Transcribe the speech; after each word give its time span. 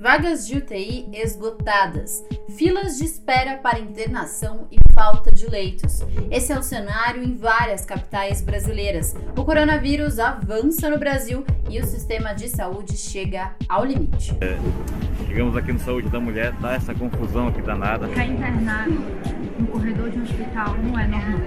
Vagas 0.00 0.46
de 0.46 0.56
UTI 0.56 1.10
esgotadas, 1.12 2.24
filas 2.56 2.96
de 2.96 3.04
espera 3.04 3.58
para 3.58 3.78
internação 3.78 4.66
e 4.72 4.78
falta 4.94 5.30
de 5.30 5.46
leitos. 5.46 6.00
Esse 6.30 6.54
é 6.54 6.58
o 6.58 6.62
cenário 6.62 7.22
em 7.22 7.36
várias 7.36 7.84
capitais 7.84 8.40
brasileiras. 8.40 9.14
O 9.36 9.44
coronavírus 9.44 10.18
avança 10.18 10.88
no 10.88 10.98
Brasil 10.98 11.44
e 11.68 11.78
o 11.78 11.84
sistema 11.84 12.32
de 12.32 12.48
saúde 12.48 12.96
chega 12.96 13.54
ao 13.68 13.84
limite. 13.84 14.34
É, 14.40 14.56
chegamos 15.26 15.54
aqui 15.54 15.70
no 15.70 15.78
Saúde 15.80 16.08
da 16.08 16.18
Mulher, 16.18 16.56
tá 16.62 16.72
essa 16.72 16.94
confusão 16.94 17.48
aqui 17.48 17.60
danada. 17.60 18.08
Ficar 18.08 18.24
internado 18.24 18.92
no 19.58 19.66
corredor 19.66 20.08
de 20.08 20.18
um 20.18 20.22
hospital 20.22 20.78
não 20.78 20.98
é 20.98 21.06
normal. 21.06 21.40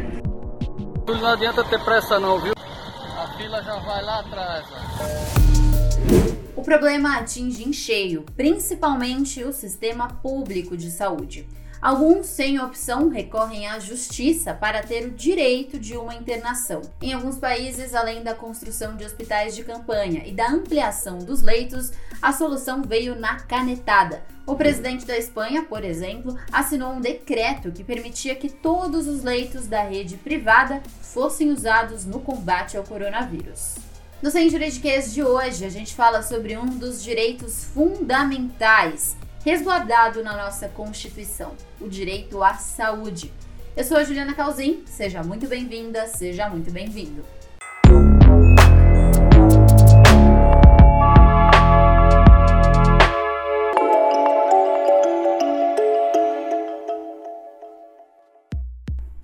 Não 1.07 1.27
adianta 1.27 1.63
ter 1.63 1.83
pressa 1.83 2.19
não, 2.19 2.39
viu? 2.39 2.53
A 2.55 3.35
fila 3.35 3.63
já 3.63 3.79
vai 3.79 4.03
lá 4.03 4.19
atrás. 4.19 4.65
Ó. 4.71 6.42
O 6.55 6.61
problema 6.61 7.17
atinge 7.17 7.67
em 7.67 7.73
cheio, 7.73 8.23
principalmente 8.37 9.43
o 9.43 9.51
sistema 9.51 10.07
público 10.07 10.77
de 10.77 10.91
saúde. 10.91 11.47
Alguns, 11.81 12.27
sem 12.27 12.61
opção, 12.61 13.09
recorrem 13.09 13.67
à 13.67 13.79
justiça 13.79 14.53
para 14.53 14.83
ter 14.83 15.05
o 15.05 15.11
direito 15.11 15.77
de 15.79 15.97
uma 15.97 16.15
internação. 16.15 16.81
Em 17.01 17.11
alguns 17.11 17.37
países, 17.37 17.93
além 17.93 18.23
da 18.23 18.35
construção 18.35 18.95
de 18.95 19.03
hospitais 19.03 19.55
de 19.55 19.63
campanha 19.63 20.23
e 20.25 20.31
da 20.31 20.47
ampliação 20.47 21.17
dos 21.17 21.41
leitos, 21.41 21.91
a 22.21 22.31
solução 22.31 22.83
veio 22.83 23.19
na 23.19 23.39
canetada. 23.41 24.23
O 24.45 24.55
presidente 24.55 25.05
da 25.05 25.17
Espanha, 25.17 25.63
por 25.63 25.83
exemplo, 25.83 26.37
assinou 26.51 26.93
um 26.93 27.01
decreto 27.01 27.71
que 27.71 27.83
permitia 27.83 28.35
que 28.35 28.47
todos 28.47 29.07
os 29.07 29.23
leitos 29.23 29.67
da 29.67 29.81
rede 29.81 30.17
privada 30.17 30.81
fossem 31.01 31.51
usados 31.51 32.05
no 32.05 32.21
combate 32.21 32.77
ao 32.77 32.83
coronavírus. 32.83 33.82
No 34.23 34.31
Sem 34.31 34.49
Juridiquês 34.49 35.13
de 35.13 35.21
hoje, 35.21 35.65
a 35.65 35.69
gente 35.69 35.93
fala 35.93 36.23
sobre 36.23 36.57
um 36.57 36.65
dos 36.65 37.03
direitos 37.03 37.65
fundamentais 37.65 39.17
resguardado 39.43 40.23
na 40.23 40.37
nossa 40.37 40.69
Constituição, 40.69 41.51
o 41.81 41.89
direito 41.89 42.41
à 42.41 42.53
saúde. 42.53 43.33
Eu 43.75 43.83
sou 43.83 43.97
a 43.97 44.03
Juliana 44.05 44.33
Calzin, 44.33 44.85
seja 44.85 45.21
muito 45.21 45.45
bem-vinda, 45.45 46.07
seja 46.07 46.47
muito 46.47 46.71
bem-vindo. 46.71 47.21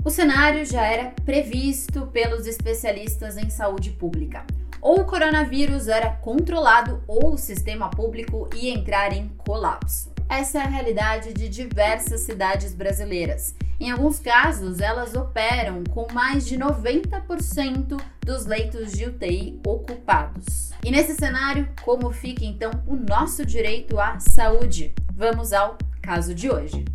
O 0.04 0.10
cenário 0.10 0.66
já 0.66 0.86
era 0.86 1.12
previsto 1.24 2.08
pelos 2.08 2.46
especialistas 2.46 3.38
em 3.38 3.50
saúde 3.50 3.92
pública 3.92 4.46
ou 4.82 5.02
o 5.02 5.06
coronavírus 5.06 5.88
era 5.88 6.10
controlado 6.10 7.04
ou 7.08 7.34
o 7.34 7.38
sistema 7.38 7.90
público 7.90 8.50
ia 8.56 8.74
entrar 8.74 9.14
em 9.14 9.30
colapso. 9.38 10.12
Essa 10.30 10.60
é 10.60 10.62
a 10.62 10.68
realidade 10.68 11.34
de 11.34 11.50
diversas 11.50 12.22
cidades 12.22 12.74
brasileiras. 12.74 13.56
Em 13.80 13.90
alguns 13.92 14.20
casos, 14.20 14.80
elas 14.80 15.16
operam 15.16 15.84
com 15.90 16.12
mais 16.14 16.46
de 16.46 16.58
90% 16.58 18.00
dos 18.22 18.46
leitos 18.46 18.92
de 18.92 19.06
UTI 19.06 19.60
ocupados. 19.66 20.72
E 20.84 20.92
nesse 20.92 21.16
cenário, 21.16 21.68
como 21.82 22.12
fica 22.12 22.46
então 22.46 22.72
o 22.86 22.96
nosso 22.96 23.46
direito 23.46 24.00
à 24.00 24.20
saúde? 24.20 24.94
Vamos 25.16 25.52
ao 25.52 25.78
caso 26.02 26.36
de 26.36 26.50
hoje 26.50 26.86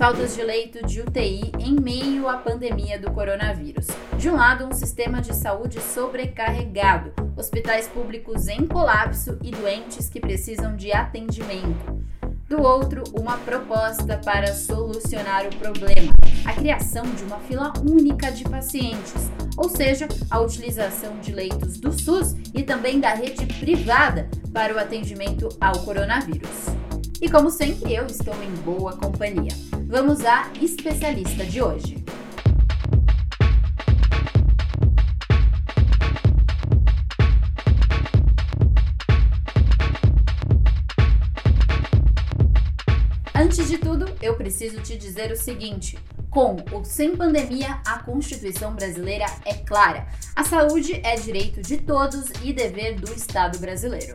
faltas 0.00 0.34
de 0.34 0.42
leito 0.42 0.86
de 0.86 1.02
UTI 1.02 1.52
em 1.58 1.78
meio 1.78 2.26
à 2.26 2.38
pandemia 2.38 2.98
do 2.98 3.10
coronavírus. 3.10 3.86
De 4.16 4.30
um 4.30 4.34
lado, 4.34 4.64
um 4.64 4.72
sistema 4.72 5.20
de 5.20 5.36
saúde 5.36 5.78
sobrecarregado, 5.78 7.12
hospitais 7.36 7.86
públicos 7.86 8.48
em 8.48 8.66
colapso 8.66 9.38
e 9.42 9.50
doentes 9.50 10.08
que 10.08 10.18
precisam 10.18 10.74
de 10.74 10.90
atendimento. 10.90 12.02
Do 12.48 12.62
outro, 12.62 13.04
uma 13.12 13.36
proposta 13.36 14.16
para 14.24 14.54
solucionar 14.54 15.44
o 15.46 15.54
problema: 15.56 16.14
a 16.46 16.54
criação 16.54 17.04
de 17.04 17.22
uma 17.24 17.38
fila 17.40 17.70
única 17.86 18.32
de 18.32 18.44
pacientes, 18.44 19.30
ou 19.54 19.68
seja, 19.68 20.08
a 20.30 20.40
utilização 20.40 21.18
de 21.20 21.30
leitos 21.30 21.78
do 21.78 21.92
SUS 21.92 22.34
e 22.54 22.62
também 22.62 23.00
da 23.00 23.12
rede 23.12 23.44
privada 23.44 24.30
para 24.50 24.74
o 24.74 24.78
atendimento 24.78 25.50
ao 25.60 25.78
coronavírus. 25.80 26.68
E 27.20 27.28
como 27.28 27.50
sempre, 27.50 27.94
eu 27.94 28.06
estou 28.06 28.34
em 28.42 28.50
boa 28.64 28.96
companhia. 28.96 29.69
Vamos 29.90 30.24
à 30.24 30.48
especialista 30.62 31.44
de 31.44 31.60
hoje. 31.60 31.96
Antes 43.34 43.68
de 43.68 43.78
tudo, 43.78 44.06
eu 44.22 44.36
preciso 44.36 44.80
te 44.80 44.96
dizer 44.96 45.32
o 45.32 45.36
seguinte: 45.36 45.98
com 46.30 46.54
ou 46.70 46.84
sem 46.84 47.16
pandemia, 47.16 47.80
a 47.84 47.98
Constituição 47.98 48.72
brasileira 48.72 49.26
é 49.44 49.54
clara. 49.54 50.06
A 50.36 50.44
saúde 50.44 51.00
é 51.02 51.16
direito 51.16 51.60
de 51.62 51.78
todos 51.78 52.30
e 52.44 52.52
dever 52.52 52.94
do 52.94 53.12
Estado 53.12 53.58
brasileiro. 53.58 54.14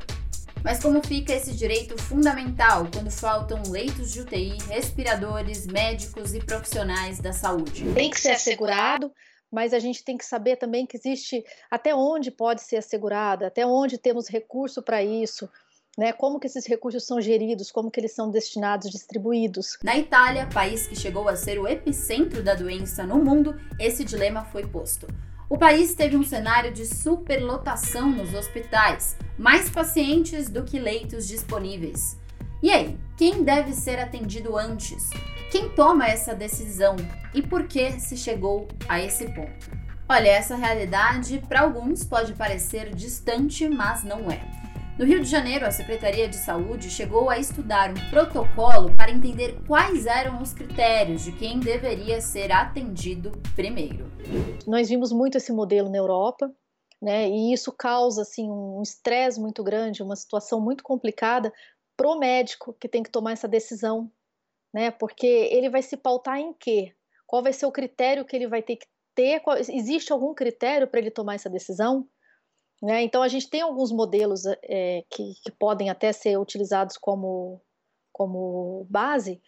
Mas 0.65 0.81
como 0.81 0.99
fica 1.05 1.31
esse 1.31 1.53
direito 1.53 1.95
fundamental 1.95 2.87
quando 2.91 3.11
faltam 3.11 3.61
leitos 3.69 4.11
de 4.11 4.21
UTI, 4.21 4.57
respiradores, 4.67 5.67
médicos 5.67 6.33
e 6.33 6.39
profissionais 6.39 7.19
da 7.19 7.31
saúde? 7.31 7.85
Tem 7.93 8.09
que 8.09 8.19
ser 8.19 8.31
assegurado, 8.31 9.13
mas 9.51 9.75
a 9.75 9.79
gente 9.79 10.03
tem 10.03 10.17
que 10.17 10.25
saber 10.25 10.55
também 10.55 10.87
que 10.87 10.97
existe 10.97 11.45
até 11.69 11.93
onde 11.93 12.31
pode 12.31 12.63
ser 12.63 12.77
assegurado, 12.77 13.45
até 13.45 13.63
onde 13.63 13.99
temos 13.99 14.27
recurso 14.27 14.81
para 14.81 15.03
isso. 15.03 15.47
Né, 15.95 16.11
como 16.11 16.39
que 16.39 16.47
esses 16.47 16.65
recursos 16.65 17.05
são 17.05 17.21
geridos, 17.21 17.71
como 17.71 17.89
que 17.91 17.99
eles 17.99 18.13
são 18.13 18.29
destinados, 18.29 18.89
distribuídos. 18.89 19.77
Na 19.83 19.95
Itália, 19.95 20.49
país 20.51 20.87
que 20.87 20.95
chegou 20.95 21.29
a 21.29 21.37
ser 21.37 21.57
o 21.57 21.67
epicentro 21.67 22.43
da 22.43 22.53
doença 22.53 23.05
no 23.05 23.23
mundo, 23.23 23.55
esse 23.79 24.03
dilema 24.03 24.43
foi 24.43 24.67
posto. 24.67 25.07
O 25.47 25.59
país 25.59 25.93
teve 25.93 26.17
um 26.17 26.23
cenário 26.23 26.73
de 26.73 26.87
superlotação 26.87 28.09
nos 28.09 28.33
hospitais, 28.33 29.15
mais 29.37 29.69
pacientes 29.69 30.49
do 30.49 30.63
que 30.63 30.79
leitos 30.79 31.27
disponíveis. 31.27 32.19
E 32.63 32.71
aí, 32.71 32.97
quem 33.15 33.43
deve 33.43 33.71
ser 33.73 33.99
atendido 33.99 34.57
antes? 34.57 35.11
Quem 35.51 35.69
toma 35.69 36.07
essa 36.07 36.33
decisão 36.33 36.95
e 37.31 37.43
por 37.43 37.67
que 37.67 37.99
se 37.99 38.17
chegou 38.17 38.67
a 38.89 38.99
esse 38.99 39.25
ponto? 39.25 39.69
Olha, 40.09 40.29
essa 40.29 40.55
realidade 40.55 41.41
para 41.47 41.61
alguns 41.61 42.03
pode 42.03 42.33
parecer 42.33 42.93
distante, 42.95 43.69
mas 43.69 44.03
não 44.03 44.31
é. 44.31 44.64
No 44.97 45.03
Rio 45.03 45.21
de 45.21 45.29
Janeiro, 45.29 45.65
a 45.65 45.71
Secretaria 45.71 46.25
de 46.25 46.37
Saúde 46.37 46.89
chegou 46.89 47.29
a 47.29 47.37
estudar 47.37 47.91
um 47.91 48.09
protocolo 48.09 48.95
para 48.95 49.11
entender 49.11 49.59
quais 49.67 50.05
eram 50.05 50.41
os 50.41 50.53
critérios 50.53 51.21
de 51.21 51.33
quem 51.33 51.59
deveria 51.59 52.21
ser 52.21 52.49
atendido 52.49 53.33
primeiro. 53.57 54.09
Nós 54.65 54.87
vimos 54.87 55.11
muito 55.11 55.35
esse 55.35 55.51
modelo 55.51 55.89
na 55.89 55.97
Europa, 55.97 56.49
né? 57.01 57.27
E 57.27 57.51
isso 57.51 57.73
causa 57.73 58.21
assim 58.21 58.49
um 58.49 58.81
estresse 58.81 59.37
muito 59.37 59.61
grande, 59.65 60.01
uma 60.01 60.15
situação 60.15 60.61
muito 60.61 60.81
complicada 60.81 61.51
para 61.97 62.07
o 62.07 62.17
médico 62.17 62.73
que 62.79 62.87
tem 62.87 63.03
que 63.03 63.11
tomar 63.11 63.33
essa 63.33 63.49
decisão, 63.49 64.09
né? 64.73 64.91
Porque 64.91 65.27
ele 65.27 65.69
vai 65.69 65.81
se 65.81 65.97
pautar 65.97 66.39
em 66.39 66.53
quê? 66.53 66.95
Qual 67.27 67.43
vai 67.43 67.51
ser 67.51 67.65
o 67.65 67.71
critério 67.71 68.23
que 68.23 68.33
ele 68.33 68.47
vai 68.47 68.61
ter 68.61 68.77
que 68.77 68.87
ter? 69.13 69.41
Existe 69.67 70.13
algum 70.13 70.33
critério 70.33 70.87
para 70.87 71.01
ele 71.01 71.11
tomar 71.11 71.35
essa 71.35 71.49
decisão? 71.49 72.07
Né? 72.85 73.01
Então, 73.01 73.23
a 73.23 73.27
gente 73.27 73.49
tem 73.49 73.61
alguns 73.61 73.91
modelos 73.91 74.45
é, 74.45 75.03
que, 75.09 75.33
que, 75.43 75.51
podem 75.51 75.89
até 75.89 76.13
ser 76.13 76.37
utilizados 76.37 76.97
como, 76.97 77.59
como 78.13 78.85
base 78.87 79.41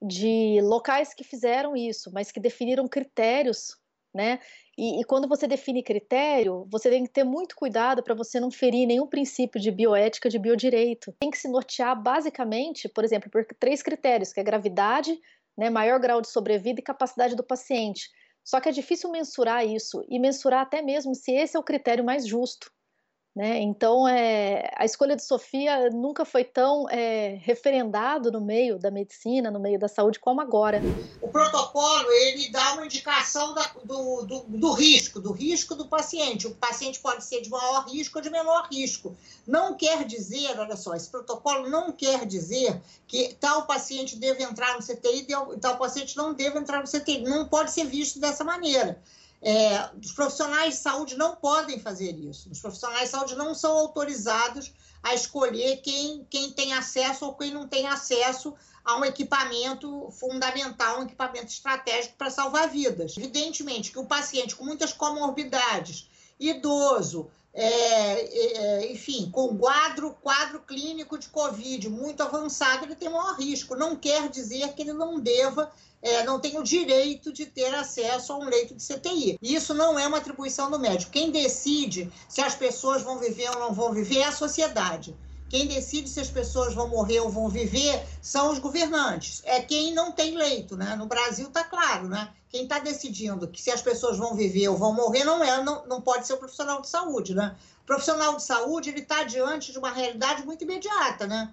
de 0.00 0.60
locais 0.62 1.12
que 1.12 1.24
fizeram 1.24 1.76
isso, 1.76 2.12
mas 2.14 2.30
que 2.30 2.38
definiram 2.38 2.86
critérios. 2.86 3.76
Né? 4.14 4.38
E, 4.78 5.00
e 5.00 5.04
quando 5.04 5.26
você 5.26 5.48
define 5.48 5.82
critério, 5.82 6.64
você 6.70 6.88
tem 6.88 7.02
que 7.02 7.10
ter 7.10 7.24
muito 7.24 7.56
cuidado 7.56 8.04
para 8.04 8.14
você 8.14 8.38
não 8.38 8.52
ferir 8.52 8.86
nenhum 8.86 9.08
princípio 9.08 9.60
de 9.60 9.72
bioética, 9.72 10.28
de 10.28 10.38
biodireito. 10.38 11.12
Tem 11.18 11.28
que 11.28 11.38
se 11.38 11.48
nortear 11.48 12.00
basicamente, 12.00 12.88
por 12.88 13.02
exemplo, 13.02 13.28
por 13.28 13.44
três 13.58 13.82
critérios, 13.82 14.32
que 14.32 14.38
é 14.38 14.44
gravidade, 14.44 15.18
né, 15.58 15.68
maior 15.70 15.98
grau 15.98 16.20
de 16.20 16.28
sobrevida 16.28 16.78
e 16.78 16.84
capacidade 16.84 17.34
do 17.34 17.42
paciente. 17.42 18.08
Só 18.44 18.60
que 18.60 18.68
é 18.68 18.72
difícil 18.72 19.10
mensurar 19.10 19.66
isso 19.66 20.04
e 20.08 20.20
mensurar 20.20 20.60
até 20.60 20.80
mesmo 20.80 21.16
se 21.16 21.32
esse 21.32 21.56
é 21.56 21.58
o 21.58 21.64
critério 21.64 22.04
mais 22.04 22.24
justo. 22.24 22.70
Né? 23.36 23.60
Então, 23.60 24.08
é, 24.08 24.70
a 24.76 24.86
escolha 24.86 25.14
de 25.14 25.22
Sofia 25.22 25.90
nunca 25.90 26.24
foi 26.24 26.42
tão 26.42 26.88
é, 26.88 27.38
referendado 27.42 28.32
no 28.32 28.40
meio 28.40 28.78
da 28.78 28.90
medicina, 28.90 29.50
no 29.50 29.60
meio 29.60 29.78
da 29.78 29.88
saúde, 29.88 30.18
como 30.18 30.40
agora. 30.40 30.80
O 31.20 31.28
protocolo 31.28 32.10
ele 32.12 32.48
dá 32.50 32.72
uma 32.72 32.86
indicação 32.86 33.52
da, 33.52 33.70
do, 33.84 34.22
do, 34.22 34.40
do, 34.48 34.72
risco, 34.72 35.20
do 35.20 35.32
risco 35.32 35.74
do 35.74 35.86
paciente. 35.86 36.46
O 36.46 36.54
paciente 36.54 36.98
pode 36.98 37.22
ser 37.24 37.42
de 37.42 37.50
maior 37.50 37.84
risco 37.86 38.16
ou 38.16 38.22
de 38.22 38.30
menor 38.30 38.68
risco. 38.72 39.14
Não 39.46 39.76
quer 39.76 40.06
dizer, 40.06 40.58
olha 40.58 40.74
só, 40.74 40.94
esse 40.94 41.10
protocolo 41.10 41.68
não 41.68 41.92
quer 41.92 42.24
dizer 42.24 42.80
que 43.06 43.34
tal 43.38 43.66
paciente 43.66 44.16
deve 44.16 44.42
entrar 44.44 44.76
no 44.76 44.80
CTI 44.80 45.26
e 45.28 45.60
tal 45.60 45.76
paciente 45.76 46.16
não 46.16 46.32
deve 46.32 46.58
entrar 46.58 46.80
no 46.80 46.88
CTI. 46.88 47.20
Não 47.20 47.46
pode 47.46 47.70
ser 47.70 47.84
visto 47.84 48.18
dessa 48.18 48.42
maneira 48.42 48.98
É, 49.42 49.90
os 50.02 50.12
profissionais 50.12 50.74
de 50.74 50.80
saúde 50.80 51.16
não 51.16 51.36
podem 51.36 51.78
fazer 51.78 52.12
isso. 52.12 52.50
Os 52.50 52.60
profissionais 52.60 53.04
de 53.04 53.10
saúde 53.10 53.36
não 53.36 53.54
são 53.54 53.72
autorizados 53.72 54.72
a 55.02 55.14
escolher 55.14 55.76
quem, 55.78 56.26
quem 56.28 56.50
tem 56.50 56.72
acesso 56.72 57.26
ou 57.26 57.34
quem 57.34 57.52
não 57.52 57.68
tem 57.68 57.86
acesso 57.86 58.54
a 58.84 58.96
um 58.96 59.04
equipamento 59.04 60.10
fundamental, 60.12 61.00
um 61.00 61.04
equipamento 61.04 61.46
estratégico 61.46 62.16
para 62.16 62.30
salvar 62.30 62.68
vidas. 62.68 63.16
Evidentemente 63.16 63.90
que 63.90 63.98
o 63.98 64.06
paciente 64.06 64.56
com 64.56 64.64
muitas 64.64 64.92
comorbidades, 64.92 66.08
idoso, 66.38 67.30
é, 67.58 68.82
é, 68.82 68.92
enfim, 68.92 69.30
com 69.32 69.56
quadro, 69.56 70.14
quadro 70.20 70.60
clínico 70.60 71.16
de 71.18 71.28
Covid 71.28 71.88
muito 71.88 72.22
avançado, 72.22 72.84
ele 72.84 72.94
tem 72.94 73.08
maior 73.08 73.34
risco. 73.36 73.74
Não 73.74 73.96
quer 73.96 74.28
dizer 74.28 74.74
que 74.74 74.82
ele 74.82 74.92
não 74.92 75.18
deva, 75.18 75.72
é, 76.02 76.22
não 76.22 76.38
tenha 76.38 76.60
o 76.60 76.62
direito 76.62 77.32
de 77.32 77.46
ter 77.46 77.74
acesso 77.74 78.34
a 78.34 78.36
um 78.36 78.44
leito 78.44 78.74
de 78.74 78.86
CTI. 78.86 79.38
Isso 79.40 79.72
não 79.72 79.98
é 79.98 80.06
uma 80.06 80.18
atribuição 80.18 80.70
do 80.70 80.78
médico. 80.78 81.10
Quem 81.10 81.30
decide 81.30 82.12
se 82.28 82.42
as 82.42 82.54
pessoas 82.54 83.02
vão 83.02 83.18
viver 83.18 83.48
ou 83.48 83.58
não 83.58 83.72
vão 83.72 83.90
viver 83.90 84.18
é 84.18 84.24
a 84.24 84.32
sociedade. 84.32 85.16
Quem 85.48 85.66
decide 85.68 86.08
se 86.08 86.18
as 86.18 86.28
pessoas 86.28 86.74
vão 86.74 86.88
morrer 86.88 87.20
ou 87.20 87.30
vão 87.30 87.48
viver 87.48 88.04
são 88.20 88.50
os 88.50 88.58
governantes. 88.58 89.42
É 89.44 89.60
quem 89.60 89.94
não 89.94 90.10
tem 90.10 90.36
leito, 90.36 90.76
né? 90.76 90.96
No 90.96 91.06
Brasil 91.06 91.46
está 91.46 91.62
claro, 91.62 92.08
né? 92.08 92.32
Quem 92.48 92.64
está 92.64 92.78
decidindo 92.78 93.46
que 93.48 93.62
se 93.62 93.70
as 93.70 93.80
pessoas 93.80 94.18
vão 94.18 94.34
viver 94.34 94.68
ou 94.68 94.76
vão 94.76 94.92
morrer 94.92 95.24
não 95.24 95.42
é, 95.42 95.62
não, 95.62 95.86
não 95.86 96.00
pode 96.00 96.26
ser 96.26 96.32
o 96.32 96.38
profissional 96.38 96.80
de 96.80 96.88
saúde, 96.88 97.34
né? 97.34 97.56
O 97.82 97.86
profissional 97.86 98.36
de 98.36 98.42
saúde 98.42 98.90
ele 98.90 99.00
está 99.00 99.22
diante 99.22 99.70
de 99.70 99.78
uma 99.78 99.92
realidade 99.92 100.44
muito 100.44 100.64
imediata, 100.64 101.26
né? 101.26 101.52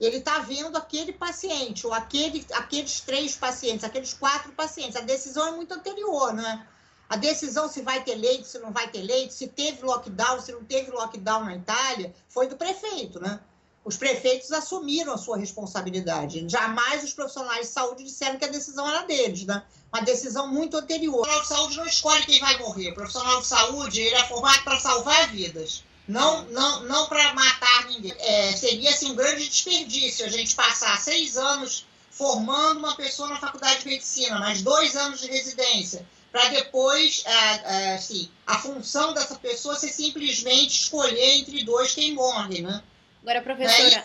Ele 0.00 0.16
está 0.16 0.38
vendo 0.38 0.76
aquele 0.76 1.12
paciente 1.12 1.86
ou 1.86 1.92
aquele, 1.92 2.44
aqueles 2.54 3.00
três 3.00 3.36
pacientes, 3.36 3.84
aqueles 3.84 4.14
quatro 4.14 4.52
pacientes. 4.52 4.96
A 4.96 5.00
decisão 5.00 5.48
é 5.48 5.52
muito 5.52 5.72
anterior, 5.72 6.32
né? 6.32 6.66
A 7.08 7.16
decisão 7.16 7.68
se 7.68 7.82
vai 7.82 8.02
ter 8.02 8.14
leite, 8.14 8.48
se 8.48 8.58
não 8.58 8.72
vai 8.72 8.88
ter 8.88 9.02
leite, 9.02 9.34
se 9.34 9.46
teve 9.46 9.82
lockdown, 9.82 10.40
se 10.40 10.52
não 10.52 10.64
teve 10.64 10.90
lockdown 10.90 11.44
na 11.44 11.56
Itália, 11.56 12.14
foi 12.28 12.48
do 12.48 12.56
prefeito, 12.56 13.20
né? 13.20 13.40
Os 13.84 13.98
prefeitos 13.98 14.50
assumiram 14.50 15.12
a 15.12 15.18
sua 15.18 15.36
responsabilidade. 15.36 16.48
Jamais 16.48 17.04
os 17.04 17.12
profissionais 17.12 17.66
de 17.66 17.72
saúde 17.72 18.04
disseram 18.04 18.38
que 18.38 18.44
a 18.46 18.48
decisão 18.48 18.88
era 18.88 19.02
deles, 19.02 19.44
né? 19.44 19.62
Uma 19.92 20.02
decisão 20.02 20.48
muito 20.48 20.78
anterior. 20.78 21.20
O 21.20 21.22
profissional 21.22 21.68
de 21.68 21.74
saúde 21.74 21.76
não 21.76 21.86
escolhe 21.86 22.24
quem 22.24 22.40
vai 22.40 22.58
morrer. 22.58 22.90
O 22.90 22.94
profissional 22.94 23.40
de 23.42 23.46
saúde 23.46 24.00
ele 24.00 24.14
é 24.14 24.26
formado 24.26 24.64
para 24.64 24.80
salvar 24.80 25.30
vidas, 25.30 25.84
não, 26.08 26.44
não, 26.46 26.84
não 26.84 27.06
para 27.06 27.34
matar 27.34 27.86
ninguém. 27.88 28.14
É, 28.18 28.52
seria 28.52 28.90
assim, 28.90 29.12
um 29.12 29.14
grande 29.14 29.48
desperdício 29.48 30.24
a 30.24 30.28
gente 30.28 30.54
passar 30.54 30.98
seis 30.98 31.36
anos 31.36 31.86
formando 32.10 32.78
uma 32.78 32.94
pessoa 32.94 33.28
na 33.28 33.40
faculdade 33.40 33.80
de 33.80 33.88
medicina, 33.88 34.38
mais 34.38 34.62
dois 34.62 34.94
anos 34.96 35.20
de 35.20 35.26
residência, 35.26 36.06
para 36.34 36.48
depois, 36.48 37.22
é, 37.24 37.30
é, 37.30 37.94
assim, 37.94 38.28
a 38.44 38.58
função 38.58 39.14
dessa 39.14 39.36
pessoa 39.36 39.76
ser 39.76 39.90
simplesmente 39.90 40.80
escolher 40.80 41.36
entre 41.36 41.62
dois 41.62 41.94
quem 41.94 42.12
morre, 42.12 42.60
né? 42.60 42.82
Agora, 43.22 43.40
professora... 43.40 44.04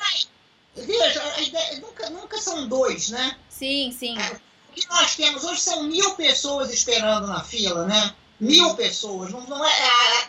É, 0.77 0.81
veja, 0.83 1.41
ideia, 1.41 1.79
nunca, 1.79 2.07
nunca 2.11 2.39
são 2.39 2.67
dois, 2.67 3.09
né? 3.09 3.35
Sim, 3.49 3.91
sim. 3.97 4.15
É, 4.15 4.39
o 4.69 4.73
que 4.73 4.87
nós 4.89 5.15
temos 5.15 5.43
hoje 5.43 5.59
são 5.59 5.85
mil 5.85 6.13
pessoas 6.13 6.71
esperando 6.71 7.25
na 7.25 7.43
fila, 7.43 7.87
né? 7.87 8.13
Mil 8.39 8.75
pessoas. 8.75 9.31
Não, 9.31 9.41
não 9.47 9.65
é, 9.65 9.71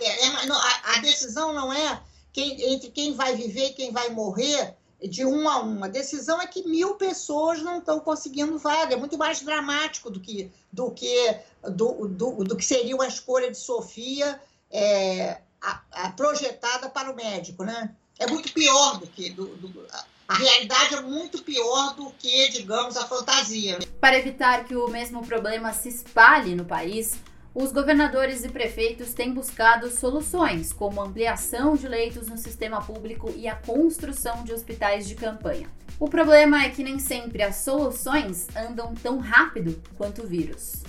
é, 0.01 0.25
é 0.25 0.47
não, 0.47 0.57
a, 0.57 0.81
a, 0.95 0.99
decisão 1.01 1.53
não 1.53 1.71
é 1.71 2.01
quem, 2.33 2.73
entre 2.73 2.91
quem 2.91 3.13
vai 3.13 3.37
viver 3.37 3.67
e 3.67 3.75
quem 3.75 3.93
vai 3.93 4.09
morrer, 4.09 4.75
de 5.09 5.25
um 5.25 5.49
a 5.49 5.63
um. 5.63 5.85
A 5.85 5.89
decisão 5.89 6.41
é 6.41 6.47
que 6.47 6.67
mil 6.69 6.95
pessoas 6.95 7.63
não 7.63 7.79
estão 7.79 8.01
conseguindo 8.01 8.59
vaga. 8.59 8.95
É 8.95 8.97
muito 8.97 9.17
mais 9.17 9.41
dramático 9.41 10.11
do 10.11 10.21
que, 10.21 10.51
do 10.73 10.91
que, 10.91 11.37
do, 11.63 12.09
do, 12.09 12.45
do 12.45 12.57
que 12.57 12.65
seria 12.65 12.95
uma 12.95 13.07
escolha 13.07 13.51
de 13.51 13.59
Sofia 13.59 14.41
é, 14.71 15.41
a, 15.61 15.81
a 15.93 16.11
projetada 16.11 16.89
para 16.89 17.11
o 17.11 17.17
médico, 17.17 17.65
né? 17.65 17.95
É 18.19 18.27
muito 18.27 18.53
pior 18.53 18.99
do 18.99 19.07
que... 19.07 19.31
Do, 19.31 19.47
do, 19.57 19.87
a 20.29 20.35
realidade 20.35 20.95
é 20.95 21.01
muito 21.01 21.43
pior 21.43 21.95
do 21.97 22.13
que, 22.13 22.51
digamos, 22.51 22.97
a 22.97 23.05
fantasia. 23.05 23.81
Para 24.01 24.17
evitar 24.17 24.65
que 24.65 24.77
o 24.77 24.87
mesmo 24.87 25.27
problema 25.27 25.73
se 25.73 25.89
espalhe 25.89 26.55
no 26.55 26.65
país, 26.65 27.19
os 27.53 27.73
governadores 27.73 28.45
e 28.45 28.49
prefeitos 28.49 29.13
têm 29.13 29.35
buscado 29.35 29.91
soluções, 29.91 30.73
como 30.73 31.03
ampliação 31.03 31.75
de 31.75 31.89
leitos 31.89 32.29
no 32.29 32.39
sistema 32.39 32.81
público 32.81 33.33
e 33.35 33.49
a 33.49 33.57
construção 33.57 34.45
de 34.45 34.53
hospitais 34.53 35.09
de 35.09 35.17
campanha. 35.17 35.69
O 35.99 36.09
problema 36.09 36.63
é 36.65 36.71
que 36.71 36.85
nem 36.85 36.99
sempre 37.01 37.43
as 37.43 37.57
soluções 37.57 38.47
andam 38.57 38.95
tão 38.95 39.19
rápido 39.19 39.83
quanto 39.99 40.23
o 40.23 40.27
vírus. 40.27 40.83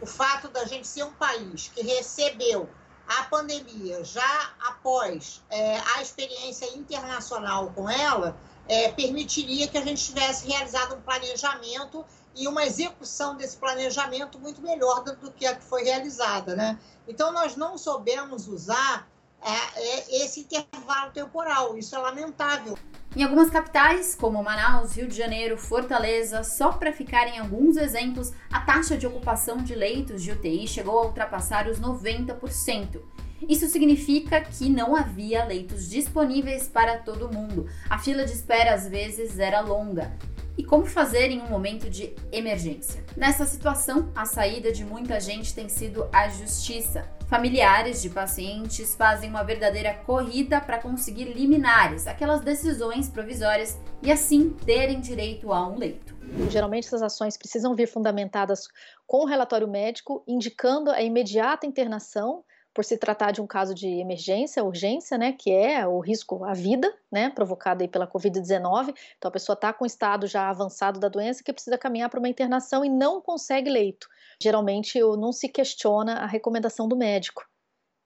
O 0.00 0.06
fato 0.06 0.48
da 0.48 0.64
gente 0.64 0.86
ser 0.86 1.04
um 1.04 1.12
país 1.12 1.70
que 1.74 1.82
recebeu 1.82 2.68
a 3.06 3.24
pandemia 3.24 4.02
já 4.02 4.52
após 4.60 5.42
é, 5.50 5.78
a 5.94 6.02
experiência 6.02 6.66
internacional 6.76 7.70
com 7.74 7.88
ela, 7.88 8.36
é, 8.68 8.92
permitiria 8.92 9.66
que 9.66 9.78
a 9.78 9.82
gente 9.82 10.04
tivesse 10.04 10.46
realizado 10.46 10.94
um 10.94 11.00
planejamento 11.00 12.04
e 12.36 12.46
uma 12.46 12.64
execução 12.64 13.36
desse 13.36 13.56
planejamento 13.56 14.38
muito 14.38 14.60
melhor 14.62 15.02
do 15.02 15.32
que 15.32 15.46
a 15.46 15.56
que 15.56 15.64
foi 15.64 15.84
realizada. 15.84 16.54
Né? 16.54 16.78
Então, 17.08 17.32
nós 17.32 17.56
não 17.56 17.76
soubemos 17.76 18.46
usar 18.46 19.08
é, 19.42 19.50
é, 19.50 20.24
esse 20.24 20.40
intervalo 20.40 21.10
temporal, 21.12 21.76
isso 21.76 21.94
é 21.94 21.98
lamentável. 21.98 22.76
Em 23.16 23.22
algumas 23.22 23.50
capitais, 23.50 24.14
como 24.14 24.42
Manaus, 24.42 24.94
Rio 24.94 25.08
de 25.08 25.16
Janeiro, 25.16 25.56
Fortaleza, 25.56 26.44
só 26.44 26.72
para 26.72 26.92
ficarem 26.92 27.38
alguns 27.38 27.76
exemplos, 27.76 28.32
a 28.52 28.60
taxa 28.60 28.96
de 28.96 29.06
ocupação 29.06 29.58
de 29.58 29.74
leitos 29.74 30.22
de 30.22 30.32
UTI 30.32 30.68
chegou 30.68 30.98
a 30.98 31.06
ultrapassar 31.06 31.68
os 31.68 31.80
90%. 31.80 33.00
Isso 33.46 33.66
significa 33.68 34.40
que 34.40 34.68
não 34.68 34.96
havia 34.96 35.44
leitos 35.44 35.88
disponíveis 35.88 36.68
para 36.68 36.98
todo 36.98 37.32
mundo. 37.32 37.66
A 37.88 37.98
fila 37.98 38.24
de 38.24 38.32
espera 38.32 38.74
às 38.74 38.88
vezes 38.88 39.38
era 39.38 39.60
longa 39.60 40.16
e 40.58 40.64
como 40.64 40.84
fazer 40.84 41.30
em 41.30 41.40
um 41.40 41.48
momento 41.48 41.88
de 41.88 42.12
emergência. 42.32 43.02
Nessa 43.16 43.46
situação, 43.46 44.10
a 44.14 44.26
saída 44.26 44.72
de 44.72 44.84
muita 44.84 45.20
gente 45.20 45.54
tem 45.54 45.68
sido 45.68 46.08
a 46.12 46.28
justiça. 46.28 47.08
Familiares 47.28 48.02
de 48.02 48.10
pacientes 48.10 48.96
fazem 48.96 49.30
uma 49.30 49.44
verdadeira 49.44 49.94
corrida 49.94 50.60
para 50.60 50.80
conseguir 50.80 51.26
liminares, 51.26 52.08
aquelas 52.08 52.40
decisões 52.40 53.08
provisórias, 53.08 53.78
e 54.02 54.10
assim 54.10 54.50
terem 54.66 55.00
direito 55.00 55.52
a 55.52 55.68
um 55.68 55.78
leito. 55.78 56.16
Geralmente 56.50 56.86
essas 56.86 57.02
ações 57.02 57.36
precisam 57.36 57.74
vir 57.74 57.86
fundamentadas 57.86 58.68
com 59.06 59.18
o 59.18 59.26
relatório 59.26 59.68
médico 59.68 60.24
indicando 60.26 60.90
a 60.90 61.00
imediata 61.00 61.66
internação 61.66 62.44
por 62.78 62.84
se 62.84 62.96
tratar 62.96 63.32
de 63.32 63.40
um 63.40 63.46
caso 63.46 63.74
de 63.74 63.88
emergência, 63.88 64.62
urgência, 64.62 65.18
né, 65.18 65.32
que 65.32 65.50
é 65.50 65.84
o 65.84 65.98
risco 65.98 66.44
à 66.44 66.54
vida, 66.54 66.96
né, 67.10 67.28
provocado 67.28 67.82
aí 67.82 67.88
pela 67.88 68.06
Covid-19. 68.06 68.94
Então 69.16 69.28
a 69.28 69.32
pessoa 69.32 69.54
está 69.54 69.72
com 69.72 69.84
estado 69.84 70.28
já 70.28 70.48
avançado 70.48 71.00
da 71.00 71.08
doença 71.08 71.42
que 71.42 71.52
precisa 71.52 71.76
caminhar 71.76 72.08
para 72.08 72.20
uma 72.20 72.28
internação 72.28 72.84
e 72.84 72.88
não 72.88 73.20
consegue 73.20 73.68
leito. 73.68 74.08
Geralmente 74.40 75.00
não 75.00 75.32
se 75.32 75.48
questiona 75.48 76.18
a 76.18 76.26
recomendação 76.26 76.86
do 76.86 76.96
médico. 76.96 77.44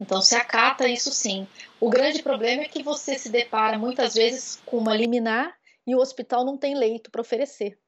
Então 0.00 0.22
se 0.22 0.34
acata 0.34 0.88
isso 0.88 1.12
sim. 1.12 1.46
O 1.78 1.90
grande 1.90 2.22
problema 2.22 2.62
é 2.62 2.66
que 2.66 2.82
você 2.82 3.18
se 3.18 3.28
depara 3.28 3.78
muitas 3.78 4.14
vezes 4.14 4.58
com 4.64 4.78
uma 4.78 4.96
liminar 4.96 5.54
e 5.86 5.94
o 5.94 5.98
hospital 5.98 6.46
não 6.46 6.56
tem 6.56 6.74
leito 6.74 7.10
para 7.10 7.20
oferecer. 7.20 7.78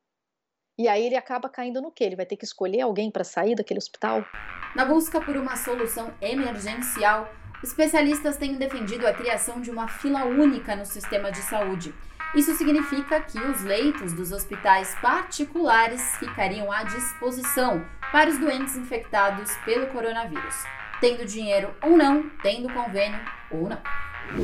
E 0.77 0.89
aí 0.89 1.07
ele 1.07 1.17
acaba 1.17 1.49
caindo 1.49 1.81
no 1.81 1.93
que? 1.93 2.03
Ele 2.03 2.17
vai 2.17 2.27
ter 2.27 2.37
que 2.37 2.45
escolher 2.45 2.81
alguém 2.81 3.09
para 3.09 3.23
sair 3.23 3.55
daquele 3.55 3.79
hospital? 3.79 4.25
Na 4.75 4.85
busca 4.85 5.21
por 5.21 5.37
uma 5.37 5.57
solução 5.57 6.13
emergencial, 6.21 7.33
especialistas 7.63 8.37
têm 8.37 8.57
defendido 8.57 9.07
a 9.07 9.13
criação 9.13 9.61
de 9.61 9.71
uma 9.71 9.87
fila 9.87 10.25
única 10.25 10.75
no 10.75 10.85
sistema 10.85 11.31
de 11.31 11.39
saúde. 11.43 11.95
Isso 12.35 12.57
significa 12.57 13.21
que 13.21 13.39
os 13.39 13.63
leitos 13.63 14.13
dos 14.15 14.33
hospitais 14.33 14.93
particulares 15.01 16.03
ficariam 16.17 16.73
à 16.73 16.83
disposição 16.83 17.87
para 18.11 18.29
os 18.29 18.39
doentes 18.39 18.77
infectados 18.77 19.53
pelo 19.65 19.87
coronavírus, 19.87 20.57
tendo 21.01 21.25
dinheiro 21.25 21.73
ou 21.85 21.97
não, 21.97 22.29
tendo 22.43 22.73
convênio 22.75 23.21
ou 23.49 23.69
não. 23.69 23.81